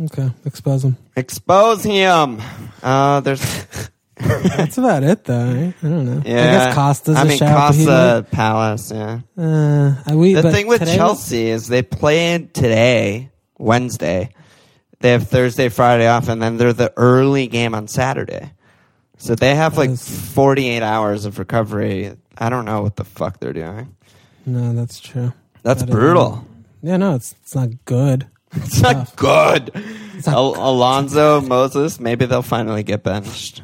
[0.02, 0.98] Okay, expose him.
[1.16, 2.42] Expose him.
[2.84, 3.42] Uh, there's
[4.58, 5.46] That's about it, though.
[5.46, 5.74] Right?
[5.82, 6.22] I don't know.
[6.26, 6.42] yeah.
[6.42, 7.70] I guess Costa's I a mean shout.
[7.70, 8.92] but he Costa Palace.
[8.92, 9.20] Yeah.
[9.38, 14.32] Uh, we, The thing with Chelsea is they played today, Wednesday.
[15.00, 18.52] They have Thursday, Friday off, and then they're the early game on Saturday.
[19.18, 22.14] So they have like is- 48 hours of recovery.
[22.38, 23.96] I don't know what the fuck they're doing.
[24.46, 25.32] No, that's true.
[25.64, 26.46] That's That is- brutal.
[26.82, 28.28] Yeah, no, it's it's not good.
[28.56, 29.72] It's not good.
[29.76, 33.62] not Al- Alonso Moses, maybe they'll finally get benched.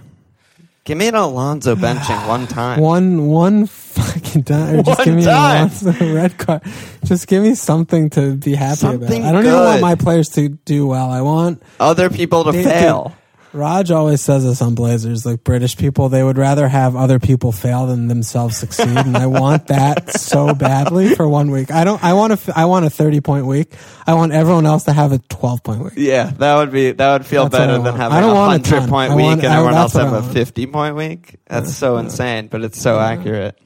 [0.86, 2.80] Give me an Alonso benching one time.
[2.80, 4.80] One one fucking time.
[4.80, 5.72] Or just One give me time.
[6.00, 6.62] a red card.
[7.04, 9.30] Just give me something to be happy Something about.
[9.30, 11.10] I don't even want my players to do well.
[11.10, 13.14] I want Other people to They- fail.
[13.56, 17.52] Raj always says this on Blazers, like British people, they would rather have other people
[17.52, 21.72] fail than themselves succeed, and I want that so badly for one week.
[21.72, 22.04] I don't.
[22.04, 22.54] I want a.
[22.56, 23.74] I want a thirty point week.
[24.06, 25.94] I want everyone else to have a twelve point week.
[25.96, 28.68] Yeah, that would be that would feel That's better than having I don't a want
[28.68, 31.38] a hundred point I week want- and everyone else have a fifty point week.
[31.48, 33.58] That's so insane, but it's so accurate.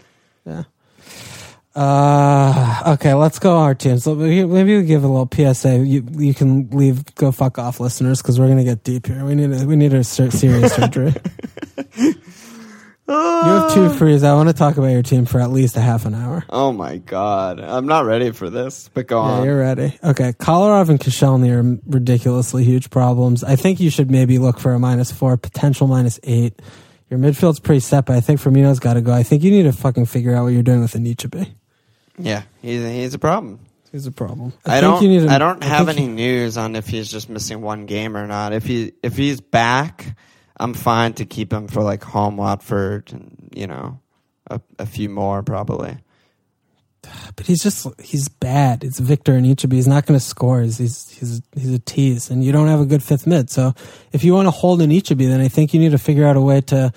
[0.45, 0.63] Yeah.
[1.79, 4.05] Uh, okay, let's go our teams.
[4.05, 4.43] Maybe
[4.77, 5.77] we give a little PSA.
[5.85, 9.23] You you can leave, go fuck off, listeners, because we're gonna get deep here.
[9.23, 11.13] We need a, we need a ser- serious surgery.
[13.11, 14.23] You have two frees.
[14.23, 16.45] I want to talk about your team for at least a half an hour.
[16.47, 18.87] Oh my god, I'm not ready for this.
[18.93, 19.45] But go Yeah, on.
[19.45, 19.97] you're ready.
[20.03, 23.43] Okay, Kolarov and Koscielny are ridiculously huge problems.
[23.43, 26.61] I think you should maybe look for a minus four, potential minus eight.
[27.09, 29.11] Your midfield's pretty set, but I think Firmino's got to go.
[29.11, 31.51] I think you need to fucking figure out what you're doing with Anichebe.
[32.19, 33.59] Yeah, he's he's a problem.
[33.91, 34.53] He's a problem.
[34.65, 35.27] I, think don't.
[35.27, 38.15] to- I don't have think any you- news on if he's just missing one game
[38.15, 38.53] or not.
[38.53, 40.15] If he if he's back,
[40.59, 43.99] I'm fine to keep him for like home Watford and you know
[44.49, 45.97] a, a few more probably.
[47.35, 48.83] but he's just he's bad.
[48.83, 49.73] It's Victor Anichebe.
[49.73, 50.61] He's not going to score.
[50.61, 53.49] He's, he's he's he's a tease, and you don't have a good fifth mid.
[53.49, 53.73] So
[54.11, 56.41] if you want to hold Anichebe, then I think you need to figure out a
[56.41, 56.91] way to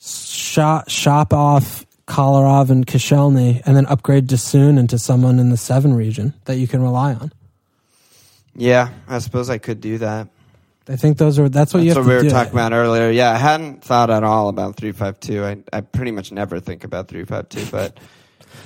[0.00, 5.94] shop shop off Kolarov and Koscielny, and then upgrade Jasun into someone in the seven
[5.94, 7.32] region that you can rely on.
[8.54, 10.28] Yeah, I suppose I could do that.
[10.88, 12.30] I think those are that's what That's you what have we were do.
[12.30, 13.10] talking about earlier.
[13.10, 15.44] Yeah, I hadn't thought at all about three five two.
[15.44, 17.98] I I pretty much never think about three five two, but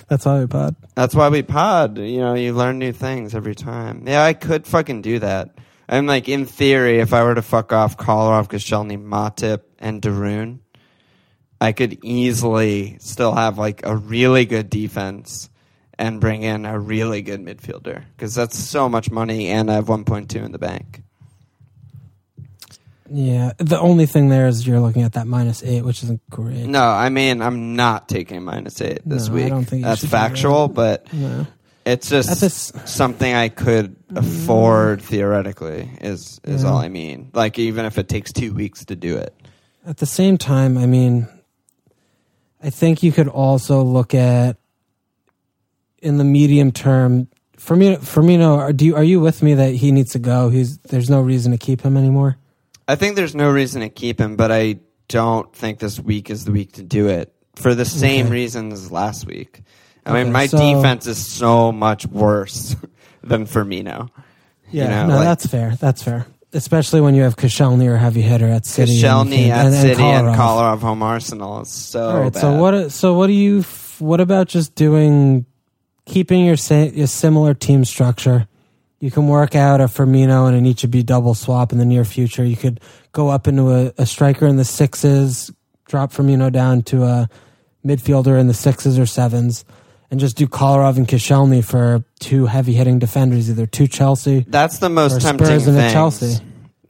[0.09, 0.75] That's why we pod.
[0.95, 1.99] that's why we pod.
[1.99, 4.05] You know, you learn new things every time.
[4.09, 5.51] Yeah, I could fucking do that.
[5.89, 10.59] I'm like, in theory, if I were to fuck off Kolarov, Koscielny, Matip, and Darun,
[11.61, 15.49] I could easily still have like a really good defense
[15.99, 19.87] and bring in a really good midfielder because that's so much money, and I have
[19.87, 21.03] 1.2 in the bank.
[23.09, 26.67] Yeah, the only thing there is you're looking at that minus eight, which isn't great.
[26.67, 29.49] No, I mean I'm not taking minus eight this No, I week.
[29.49, 31.47] don't think That's factual, but No.
[31.85, 35.89] it's just something I could afford theoretically.
[36.01, 36.69] Is is Yeah.
[36.71, 37.31] all I mean.
[37.33, 39.33] Like even if it takes two weeks to do it.
[39.87, 41.29] At the same time, I mean,
[42.63, 44.57] I think you could also look at
[46.03, 47.29] in the medium term.
[47.59, 50.51] Firmino, Firmino, are, do you, are you with me that he needs to go?
[50.51, 52.37] He's there's no reason to keep him anymore.
[52.89, 54.79] I think there's no reason to keep him, but I
[55.09, 58.33] don't think this week is the week to do it for the same Okay.
[58.35, 59.63] reasons as last week.
[60.05, 62.77] I Okay, mean, my so- defense is so much worse
[63.23, 64.11] than Firmino.
[64.71, 65.77] Yeah, You know, no, like- that's fair.
[65.81, 66.27] That's fair.
[66.53, 70.03] Especially when you have Koscielny or heavy hitter at City, Koscielny at and- and City
[70.03, 70.37] and Kolarov.
[70.37, 72.33] Kolarov home Arsenal is so All right.
[72.33, 72.41] bad.
[72.41, 72.93] So what?
[72.93, 73.63] So what do you?
[73.99, 75.45] What about just doing,
[76.07, 78.47] keeping your your similar team structure?
[79.01, 82.45] You can work out a Firmino and Anichebe double swap in the near future.
[82.45, 82.81] You could
[83.13, 85.51] go up into a, a striker in the sixes,
[85.87, 87.29] drop Firmino down to a
[87.85, 89.65] midfielder in the sixes or sevens,
[90.11, 94.79] and just do Kolarov and Koscielny for two heavy hitting defenders, either two Chelsea That's
[94.79, 95.93] the most tempting Spurs and a thing.
[95.93, 96.45] Chelsea.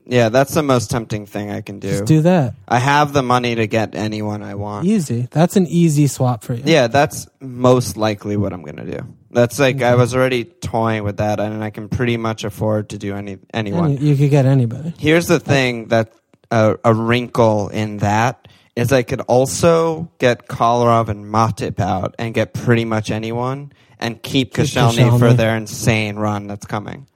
[0.08, 1.90] Yeah, that's the most tempting thing I can do.
[1.90, 2.54] Just do that.
[2.68, 4.86] I have the money to get anyone I want.
[4.86, 5.26] Easy.
[5.32, 6.62] That's an easy swap for you.
[6.64, 9.14] Yeah, that's most likely what I'm going to do.
[9.32, 12.98] That's like I was already toying with that, and I can pretty much afford to
[12.98, 13.96] do any anyone.
[13.96, 14.94] Any, you could get anybody.
[14.96, 16.12] Here's the thing that
[16.50, 18.46] uh, a wrinkle in that
[18.76, 24.22] is I could also get Kolarov and Matip out and get pretty much anyone and
[24.22, 25.36] keep Koscielny for Koscielny.
[25.38, 27.06] their insane run that's coming.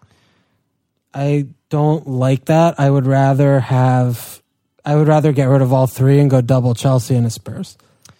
[1.13, 2.79] I don't like that.
[2.81, 4.43] I would rather have.
[4.85, 7.77] I would rather get rid of all three and go double Chelsea and a Spurs.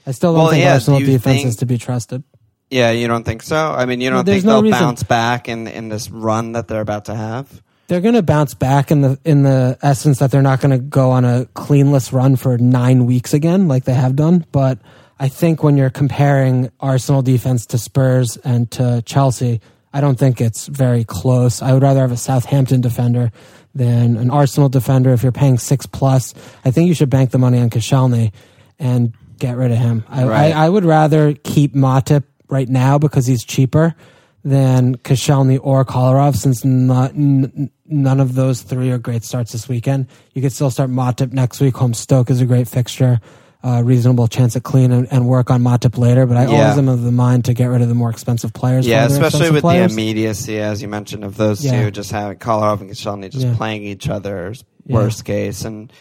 [0.07, 2.23] I still don't Well, think yeah, Arsenal do you defense think- is to be trusted.
[2.71, 3.57] Yeah, you don't think so?
[3.73, 6.53] I mean, you don't There's think no they'll reason- bounce back in in this run
[6.53, 7.63] that they're about to have?
[7.91, 10.79] They're going to bounce back in the in the essence that they're not going to
[10.79, 14.47] go on a cleanless run for nine weeks again, like they have done.
[14.53, 14.79] But
[15.19, 19.61] I think when you're comparing Arsenal defense to Spurs and to Chelsea,
[19.93, 21.63] I don't think it's very close.
[21.63, 23.33] I would rather have a Southampton defender
[23.75, 25.13] than an Arsenal defender.
[25.13, 26.33] If you're paying six plus,
[26.65, 28.31] I think you should bank the money on Koscielny
[28.79, 30.05] and get rid of him.
[30.09, 30.55] I, Right.
[30.55, 33.97] I, I would rather keep Matip right now because he's cheaper
[34.45, 39.69] than Koscielny or Kolarov, since not, n- none of those three are great starts this
[39.69, 40.07] weekend.
[40.33, 41.77] You could still start Matip next week.
[41.77, 43.21] Home Stoke is a great fixture.
[43.63, 46.63] Uh, reasonable chance at clean and, and work on Matip later, but I Yeah.
[46.63, 48.87] always am of the mind to get rid of the more expensive players.
[48.87, 49.95] Yeah, especially with players.
[49.95, 51.83] the immediacy, as you mentioned, of those Yeah.
[51.85, 53.55] two, just having Kolarov and Koscielny just Yeah.
[53.55, 54.95] playing each other's Yeah.
[54.95, 55.67] worst case.
[55.67, 55.93] And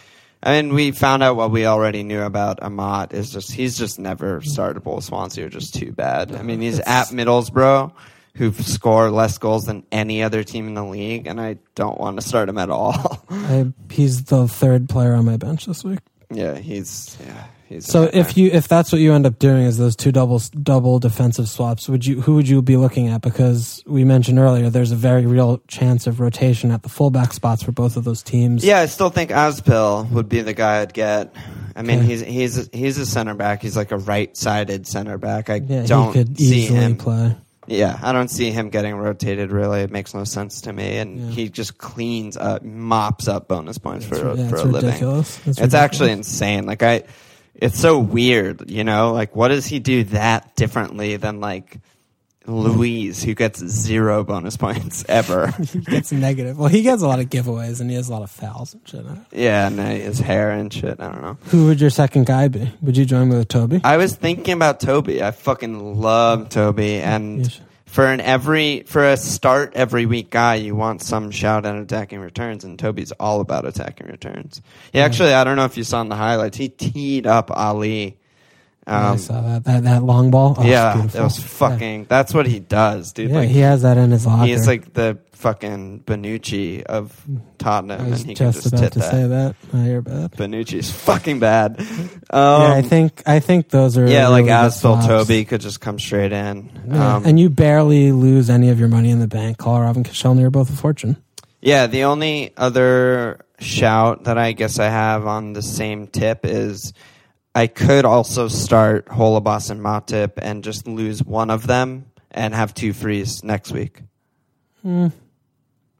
[0.42, 4.00] I mean, we found out what we already knew about Amat is just he's just
[4.00, 5.04] never startable.
[5.04, 6.34] Swansea are just too bad.
[6.34, 7.92] I mean, he's It's- at Middlesbrough,
[8.40, 12.20] who score less goals than any other team in the league, and I don't want
[12.20, 13.24] to start him at all.
[13.30, 16.00] I, he's the third player on my bench this week.
[16.32, 17.44] yeah, he's yeah.
[17.68, 20.42] He's So if you if that's what you end up doing is those two double
[20.64, 23.22] double defensive swaps, would you who would you be looking at?
[23.22, 27.62] Because we mentioned earlier, there's a very real chance of rotation at the fullback spots
[27.62, 28.66] for both of those teams.
[28.66, 31.36] Yeah, I still think Aspil would be the guy I'd get.
[31.76, 32.08] I mean, Okay.
[32.08, 33.62] he's he's he's a center back.
[33.62, 35.52] He's like a right-sided center back.
[35.52, 36.96] I yeah, don't he could see easily him.
[36.98, 37.36] play.
[37.70, 39.52] Yeah, I don't see him getting rotated.
[39.52, 40.98] Really, it makes no sense to me.
[40.98, 41.30] And Yeah.
[41.32, 44.88] he just cleans up, mops up bonus points It's, for for a living.
[44.90, 45.38] ridiculous.
[45.38, 45.74] It's, It's ridiculous.
[45.76, 46.66] actually insane.
[46.66, 47.04] Like I,
[47.56, 48.70] it's so weird.
[48.72, 51.78] You know, like what does he do that differently than like
[52.50, 55.48] Luiz, who gets zero bonus points ever?
[55.72, 56.58] he gets negative.
[56.58, 58.88] Well, he gets a lot of giveaways and he has a lot of fouls and
[58.88, 59.06] shit.
[59.32, 61.00] yeah, and his hair and shit.
[61.00, 61.38] I don't know.
[61.46, 62.72] Who would your second guy be?
[62.82, 63.82] Would you join with Toby?
[63.84, 65.24] I was thinking about Toby.
[65.24, 70.76] I fucking love Toby, and for an every for a start every week guy, you
[70.76, 74.62] want some shout at attacking returns, and Toby's all about attacking returns.
[74.94, 78.19] He actually, I don't know if you saw in the highlights, he teed up Alli.
[78.90, 80.56] I Um, saw that that, that long ball.
[80.58, 82.06] Oh, yeah, that was fucking.
[82.10, 83.30] That's what he does, dude.
[83.30, 84.46] Yeah, like he has that in his locker.
[84.48, 87.14] he's like the fucking Bonucci of
[87.60, 89.12] Tottenham, I was and he can just just about to that.
[89.12, 89.56] say that.
[89.74, 90.32] Oh, you're bad.
[90.34, 91.80] Bonucci's fucking bad.
[91.80, 91.86] Um,
[92.34, 95.08] yeah, I think I think those are yeah, like really Aspel swaps.
[95.08, 96.70] Toby could just come straight in.
[96.88, 99.58] Yeah, Um, and you barely lose any of your money in the bank.
[99.58, 101.16] Kolarov and Koscielny are both a fortune.
[101.62, 106.94] Yeah, the only other shout that I guess I have on the same tip is
[107.56, 112.74] I could also start Holebas and Matip and just lose one of them and have
[112.74, 114.02] two frees next week.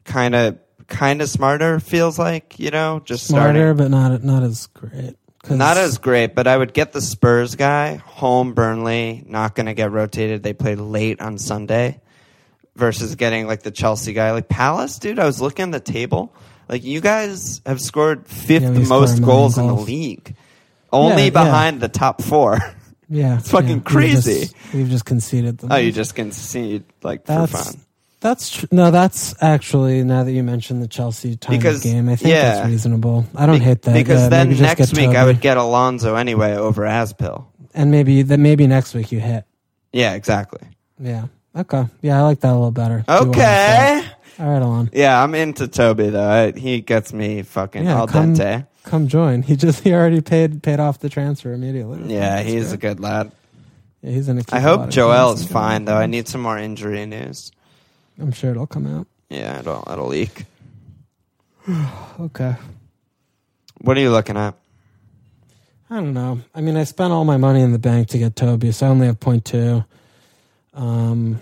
[0.04, 3.76] Kind of, kind of smarter feels like you know, just Smarter, starting.
[3.76, 5.16] but not not as great.
[5.42, 8.52] 'Cause- Not as great, but I would get the Spurs guy home.
[8.52, 10.42] Burnley not going to get rotated.
[10.42, 12.00] They play late on Sunday
[12.76, 15.18] versus getting like the Chelsea guy, like Palace, dude.
[15.18, 16.34] I was looking at the table.
[16.68, 19.74] Like you guys have scored fifth Yeah, we score a most million goals in the
[19.76, 19.86] goals.
[19.88, 20.34] league,
[20.92, 21.30] only yeah.
[21.30, 22.58] behind the top four.
[23.08, 23.74] yeah, it's fucking yeah.
[23.76, 24.40] We've crazy.
[24.40, 25.72] just- We've just, conceded them.
[25.72, 27.80] oh, you just concede like for that's fun.
[28.20, 28.90] that's tr- no.
[28.90, 32.54] That's actually now that you mentioned the Chelsea time Because- game, I think yeah.
[32.54, 33.26] that's reasonable.
[33.34, 35.26] I don't Be- hate that because Yeah, then maybe just next get week I Toby.
[35.26, 37.46] would get Alonso anyway over Aspil.
[37.74, 39.44] and maybe that maybe next week you hit.
[39.92, 40.60] Yeah, exactly.
[41.00, 41.26] Yeah.
[41.56, 41.84] Okay.
[42.02, 42.98] Yeah, I like that a little better.
[42.98, 44.02] Do well on Okay.
[44.38, 44.90] All right, Alon.
[44.92, 46.28] Yeah, I'm into Toby though.
[46.30, 48.66] I, he gets me fucking Yeah, al come- dente.
[48.84, 49.42] Come join.
[49.42, 52.14] He just he already paid paid off the transfer immediately.
[52.14, 53.30] Yeah, he's a good lad.
[54.02, 54.26] Yeah, he's.
[54.26, 55.96] Keep I hope Joel is fine though.
[55.96, 57.52] I need some more injury news.
[58.18, 59.06] I'm sure it'll come out.
[59.28, 60.44] Yeah, it'll it'll leak.
[62.18, 62.54] Okay.
[63.80, 64.54] What are you looking at?
[65.88, 66.40] I don't know.
[66.54, 68.90] I mean, I spent all my money in the bank to get Toby, so I
[68.90, 69.84] only have point two.
[70.74, 71.40] Um,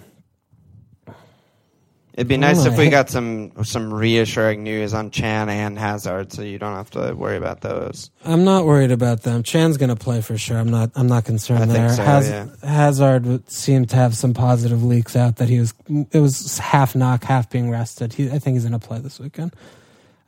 [2.19, 6.43] It'd be nice if we got some some reassuring news on Chan and Hazard, so
[6.43, 8.11] you don't have to worry about those.
[8.25, 9.45] I'm not worried about them.
[9.45, 10.59] Chan's gonna play for sure.
[10.59, 10.91] I'm not.
[10.97, 11.91] I'm not concerned I think there.
[11.91, 12.47] so, Haz- yeah.
[12.65, 15.73] Hazard would- seemed to have some positive leaks out that he was.
[16.11, 18.13] It was half knock, half being rested.
[18.15, 19.55] He, I think he's gonna play this weekend.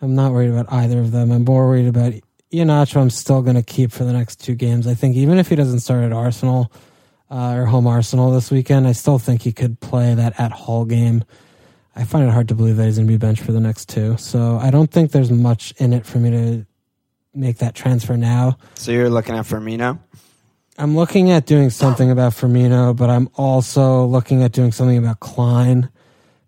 [0.01, 1.32] I'm not worried about either of them.
[1.32, 2.12] I'm more worried about
[2.53, 3.01] Iheanacho.
[3.01, 4.86] I'm still gonna keep for the next two games.
[4.86, 6.70] I think even if he doesn't start at Arsenal
[7.32, 10.84] uh, or home Arsenal this weekend, I still think he could play that at Hull
[10.84, 11.24] game.
[12.01, 13.90] I find it hard to believe that he's going to be benched for the next
[13.90, 14.16] two.
[14.16, 16.66] So I don't think there's much in it for me to
[17.34, 18.57] make that transfer now.
[18.76, 19.98] So you're looking at Firmino.
[20.78, 25.20] I'm looking at doing something about Firmino, but I'm also looking at doing something about
[25.20, 25.90] Klein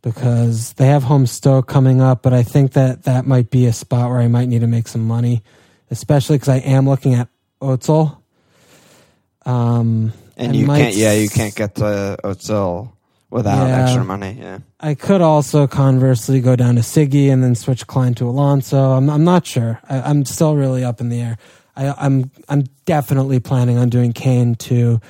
[0.01, 2.23] because they have home Stoke coming up.
[2.23, 4.89] But I think that that might be a spot where I might need to make
[4.89, 5.43] some money,
[5.91, 7.29] especially because I am looking at
[7.61, 8.17] Ozil.
[9.45, 10.97] Um, And I you might can't.
[10.97, 12.91] Yeah, you can't get to Ozil
[13.33, 13.83] without Yeah.
[13.83, 14.37] extra money.
[14.39, 14.59] Yeah.
[14.79, 18.93] I could also conversely go down to Siggy and then switch Klein to Alonso.
[18.93, 19.81] I'm I'm not sure.
[19.89, 21.39] I, I'm still really up in the air.
[21.75, 25.01] I, I'm I'm definitely planning on doing Kane to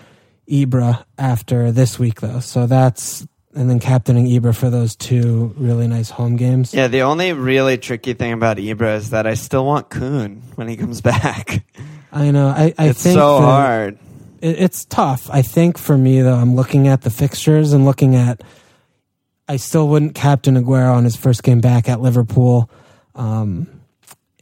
[0.48, 2.40] Ibra after this week though.
[2.40, 6.72] So that's and then captaining Ibra for those two really nice home games.
[6.72, 6.88] Yeah.
[6.88, 10.76] The only really tricky thing about Ibra is that I still want Kun when he
[10.76, 11.64] comes back.
[12.12, 12.48] I know.
[12.48, 13.98] I, I it's think so that hard.
[14.42, 15.30] It, it's tough.
[15.30, 18.42] I think for me though, I'm looking at the fixtures and looking at.
[19.48, 22.70] I still wouldn't captain Aguero on his first game back at Liverpool,
[23.14, 23.66] um,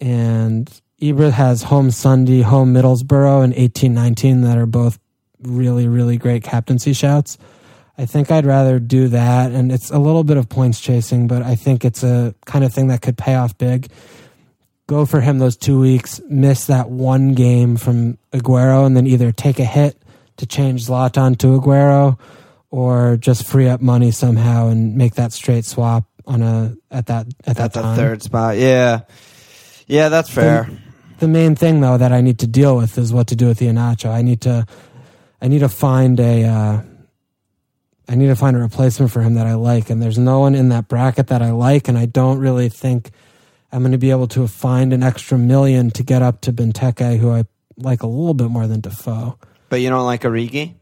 [0.00, 0.70] and
[1.00, 4.98] Ibra has home Sunday, home Middlesbrough, and eighteen nineteen that are both
[5.42, 7.38] really really great captaincy shouts.
[7.96, 11.42] I think I'd rather do that, and it's a little bit of points chasing, but
[11.42, 13.88] I think it's a kind of thing that could pay off big.
[14.90, 19.30] Go for him those two weeks, miss that one game from Aguero, and then either
[19.30, 19.96] take a hit
[20.38, 22.18] to change Zlatan to Aguero,
[22.72, 27.28] or just free up money somehow and make that straight swap on a at that
[27.46, 27.96] at that At the time.
[27.96, 28.56] third spot.
[28.58, 29.02] Yeah.
[29.86, 30.68] Yeah, that's fair.
[31.20, 33.58] The main thing though that I need to deal with is what to do with
[33.58, 34.10] the Iheanacho.
[34.10, 34.66] I need to
[35.40, 36.82] I need to find a uh,
[38.08, 40.56] I need to find a replacement for him that I like, and there's no one
[40.56, 43.10] in that bracket that I like, and I don't really think
[43.72, 47.18] I'm going to be able to find an extra million to get up to Benteke,
[47.18, 47.44] who I
[47.76, 49.38] like a little bit more than Defoe.
[49.68, 50.74] But you don't like Origi?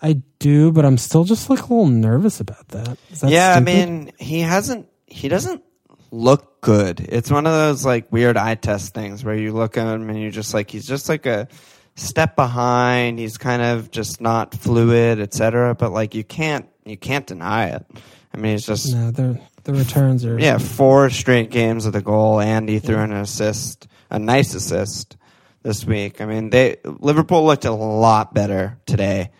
[0.00, 2.98] I do, but I'm still just like a little nervous about that.
[3.20, 3.70] That yeah, stupid?
[3.70, 4.88] I mean, he hasn't.
[5.06, 5.62] He doesn't
[6.10, 7.00] look good.
[7.00, 10.20] It's one of those like weird eye test things where you look at him and
[10.20, 11.48] you're just like he's just like a
[11.96, 13.18] step behind.
[13.18, 15.74] He's kind of just not fluid, etc.
[15.74, 17.86] But like you can't you can't deny it.
[18.32, 22.02] I mean, it's just no, the the returns are yeah, four straight games with a
[22.02, 25.16] goal, and he threw in an assist, a nice assist
[25.62, 26.20] this week.
[26.20, 29.30] I mean, they Liverpool looked a lot better today.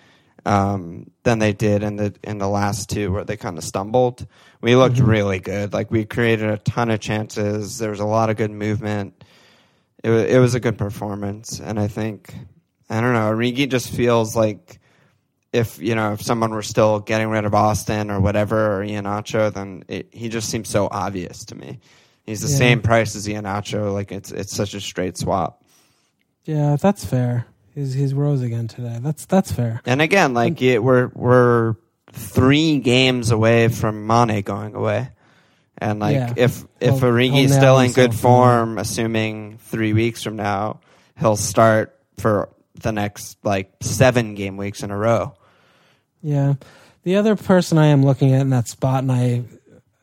[0.46, 4.26] um, than they did in the in the last two where they kind of stumbled.
[4.60, 5.06] We looked Mhm.
[5.06, 5.72] really good.
[5.72, 7.78] Like we created a ton of chances.
[7.78, 9.24] There was a lot of good movement.
[10.02, 12.34] It was, it was a good performance, and I think
[12.90, 13.32] I don't know.
[13.32, 14.80] Origi just feels like
[15.54, 19.54] if you know if someone were still getting rid of Austin or whatever or Iheanacho,
[19.54, 21.78] then it, he just seems so obvious to me.
[22.24, 22.56] He's the Yeah.
[22.58, 23.92] same price as Iheanacho.
[23.92, 25.62] Like it's it's such a straight swap.
[26.44, 27.46] Yeah, that's fair.
[27.74, 28.98] He's he's rose again today.
[29.00, 29.80] That's that's fair.
[29.86, 31.76] And again, like it, we're we're
[32.12, 35.08] three games away from Mane going away,
[35.78, 36.32] and like Yeah.
[36.36, 40.80] if if He'll- Origi's still in good form, assuming three weeks from now,
[41.18, 42.48] he'll start for
[42.80, 45.34] the next like seven game weeks in a row.
[46.24, 46.54] Yeah.
[47.04, 49.44] The other person I am looking at in that spot, and I,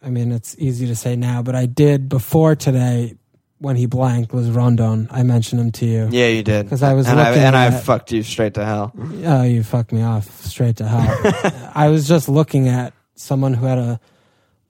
[0.02, 3.16] I mean, it's easy to say now, but I did before today
[3.58, 5.08] when he blanked was Rondon.
[5.12, 6.10] I mentioned him to you.
[6.12, 6.66] Yeah, you did.
[6.66, 8.92] Because I was and I looking and I fucked you straight to hell.
[9.24, 11.72] Oh, you fucked me off straight to hell.
[11.76, 14.00] I was just looking at someone who had a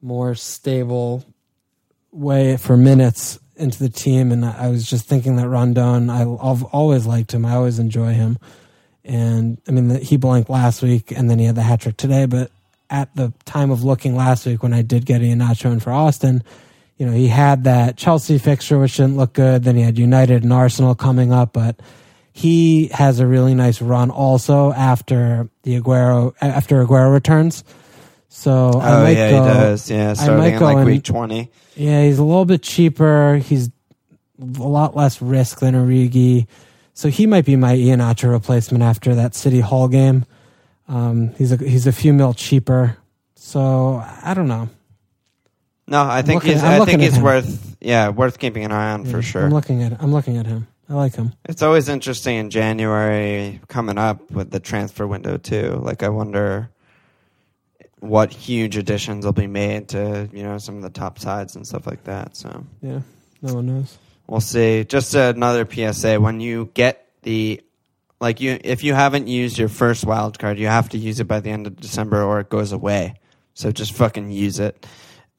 [0.01, 1.23] more stable
[2.11, 6.09] way for minutes into the team, and I was just thinking that Rondon.
[6.09, 7.45] I, I've always liked him.
[7.45, 8.37] I always enjoy him,
[9.03, 12.25] and I mean he blanked last week, and then he had the hat trick today.
[12.25, 12.51] But
[12.89, 16.43] at the time of looking last week, when I did get Iheanacho in for Austin,
[16.97, 19.63] you know he had that Chelsea fixture which didn't look good.
[19.63, 21.79] Then he had United and Arsenal coming up, but
[22.33, 27.63] he has a really nice run also after the Aguero after Aguero returns.
[28.29, 29.91] So I oh might yeah, go, he does.
[29.91, 31.51] Yeah, starting might in like in- week twenty.
[31.75, 33.37] Yeah, he's a little bit cheaper.
[33.37, 33.69] He's
[34.39, 36.47] a lot less risk than Origi.
[37.01, 40.23] So he might be my Iheanacho replacement after that City Hull game.
[40.87, 42.95] Um, he's a he's a few mil cheaper.
[43.33, 44.69] So I don't know.
[45.87, 46.63] No, I think looking- he's.
[46.63, 47.23] I think he's him.
[47.23, 47.75] worth.
[47.81, 49.45] Yeah, worth keeping an eye on for sure.
[49.45, 50.67] I'm looking at I'm looking at him.
[50.89, 51.33] I like him.
[51.45, 55.81] It's always interesting in January coming up with the transfer window too.
[55.81, 56.69] Like I wonder
[57.97, 61.65] what huge additions will be made to you know some of the top sides and
[61.65, 62.35] stuff like that.
[62.37, 62.99] So Yeah,
[63.41, 63.97] no one knows.
[64.31, 64.85] We'll see.
[64.85, 67.61] Just another PSA: when you get the
[68.21, 71.25] like you, if you haven't used your first wild card, you have to use it
[71.25, 73.15] by the end of December or it goes away.
[73.53, 74.85] So just fucking use it.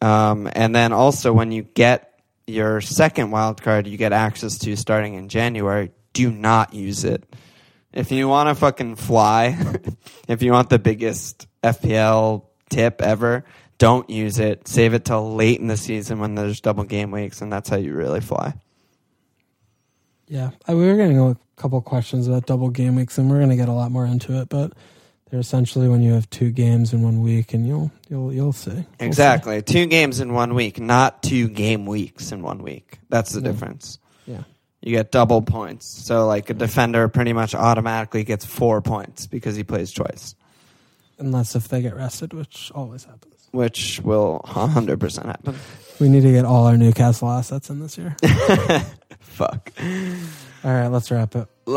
[0.02, 4.76] Um, and then also when you get your second wild card, you get access to
[4.76, 5.92] starting in January.
[6.12, 7.24] Do not use it.
[7.92, 9.56] If you want to fucking fly,
[10.28, 13.44] if you want the biggest FPL tip ever,
[13.78, 14.66] don't use it.
[14.66, 17.76] Save it till late in the season when there's double game weeks, and that's how
[17.76, 18.54] you really fly.
[20.32, 23.50] Yeah, I, we were getting a couple questions about double game weeks, and we're going
[23.50, 24.48] to get a lot more into it.
[24.48, 24.72] But
[25.30, 28.70] they're essentially when you have two games in one week, and you'll you'll you'll see
[28.70, 28.86] We'll see.
[29.00, 29.60] Exactly.
[29.60, 32.98] Two games in one week, not two game weeks in one week.
[33.10, 33.48] That's the Yeah.
[33.52, 33.98] difference.
[34.26, 34.42] Yeah.
[34.80, 35.86] You get double points.
[35.86, 40.34] So, like, a defender pretty much automatically gets four points because he plays twice,
[41.18, 43.34] Unless if they get rested, which always happens.
[43.52, 45.56] which will 100% happen.
[46.00, 48.16] We need to get all our Newcastle assets in this year.
[49.32, 49.72] Fuck.
[49.80, 51.48] all right, let's wrap it.
[51.64, 51.76] Le-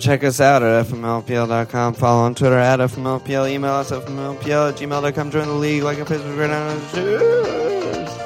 [0.00, 1.94] check us out at fmlpl.com.
[1.94, 3.50] Follow on Twitter at fmlpl.
[3.50, 5.30] Email us at fmlpl at gmail.com.
[5.30, 8.23] Join the league like a Facebook right now.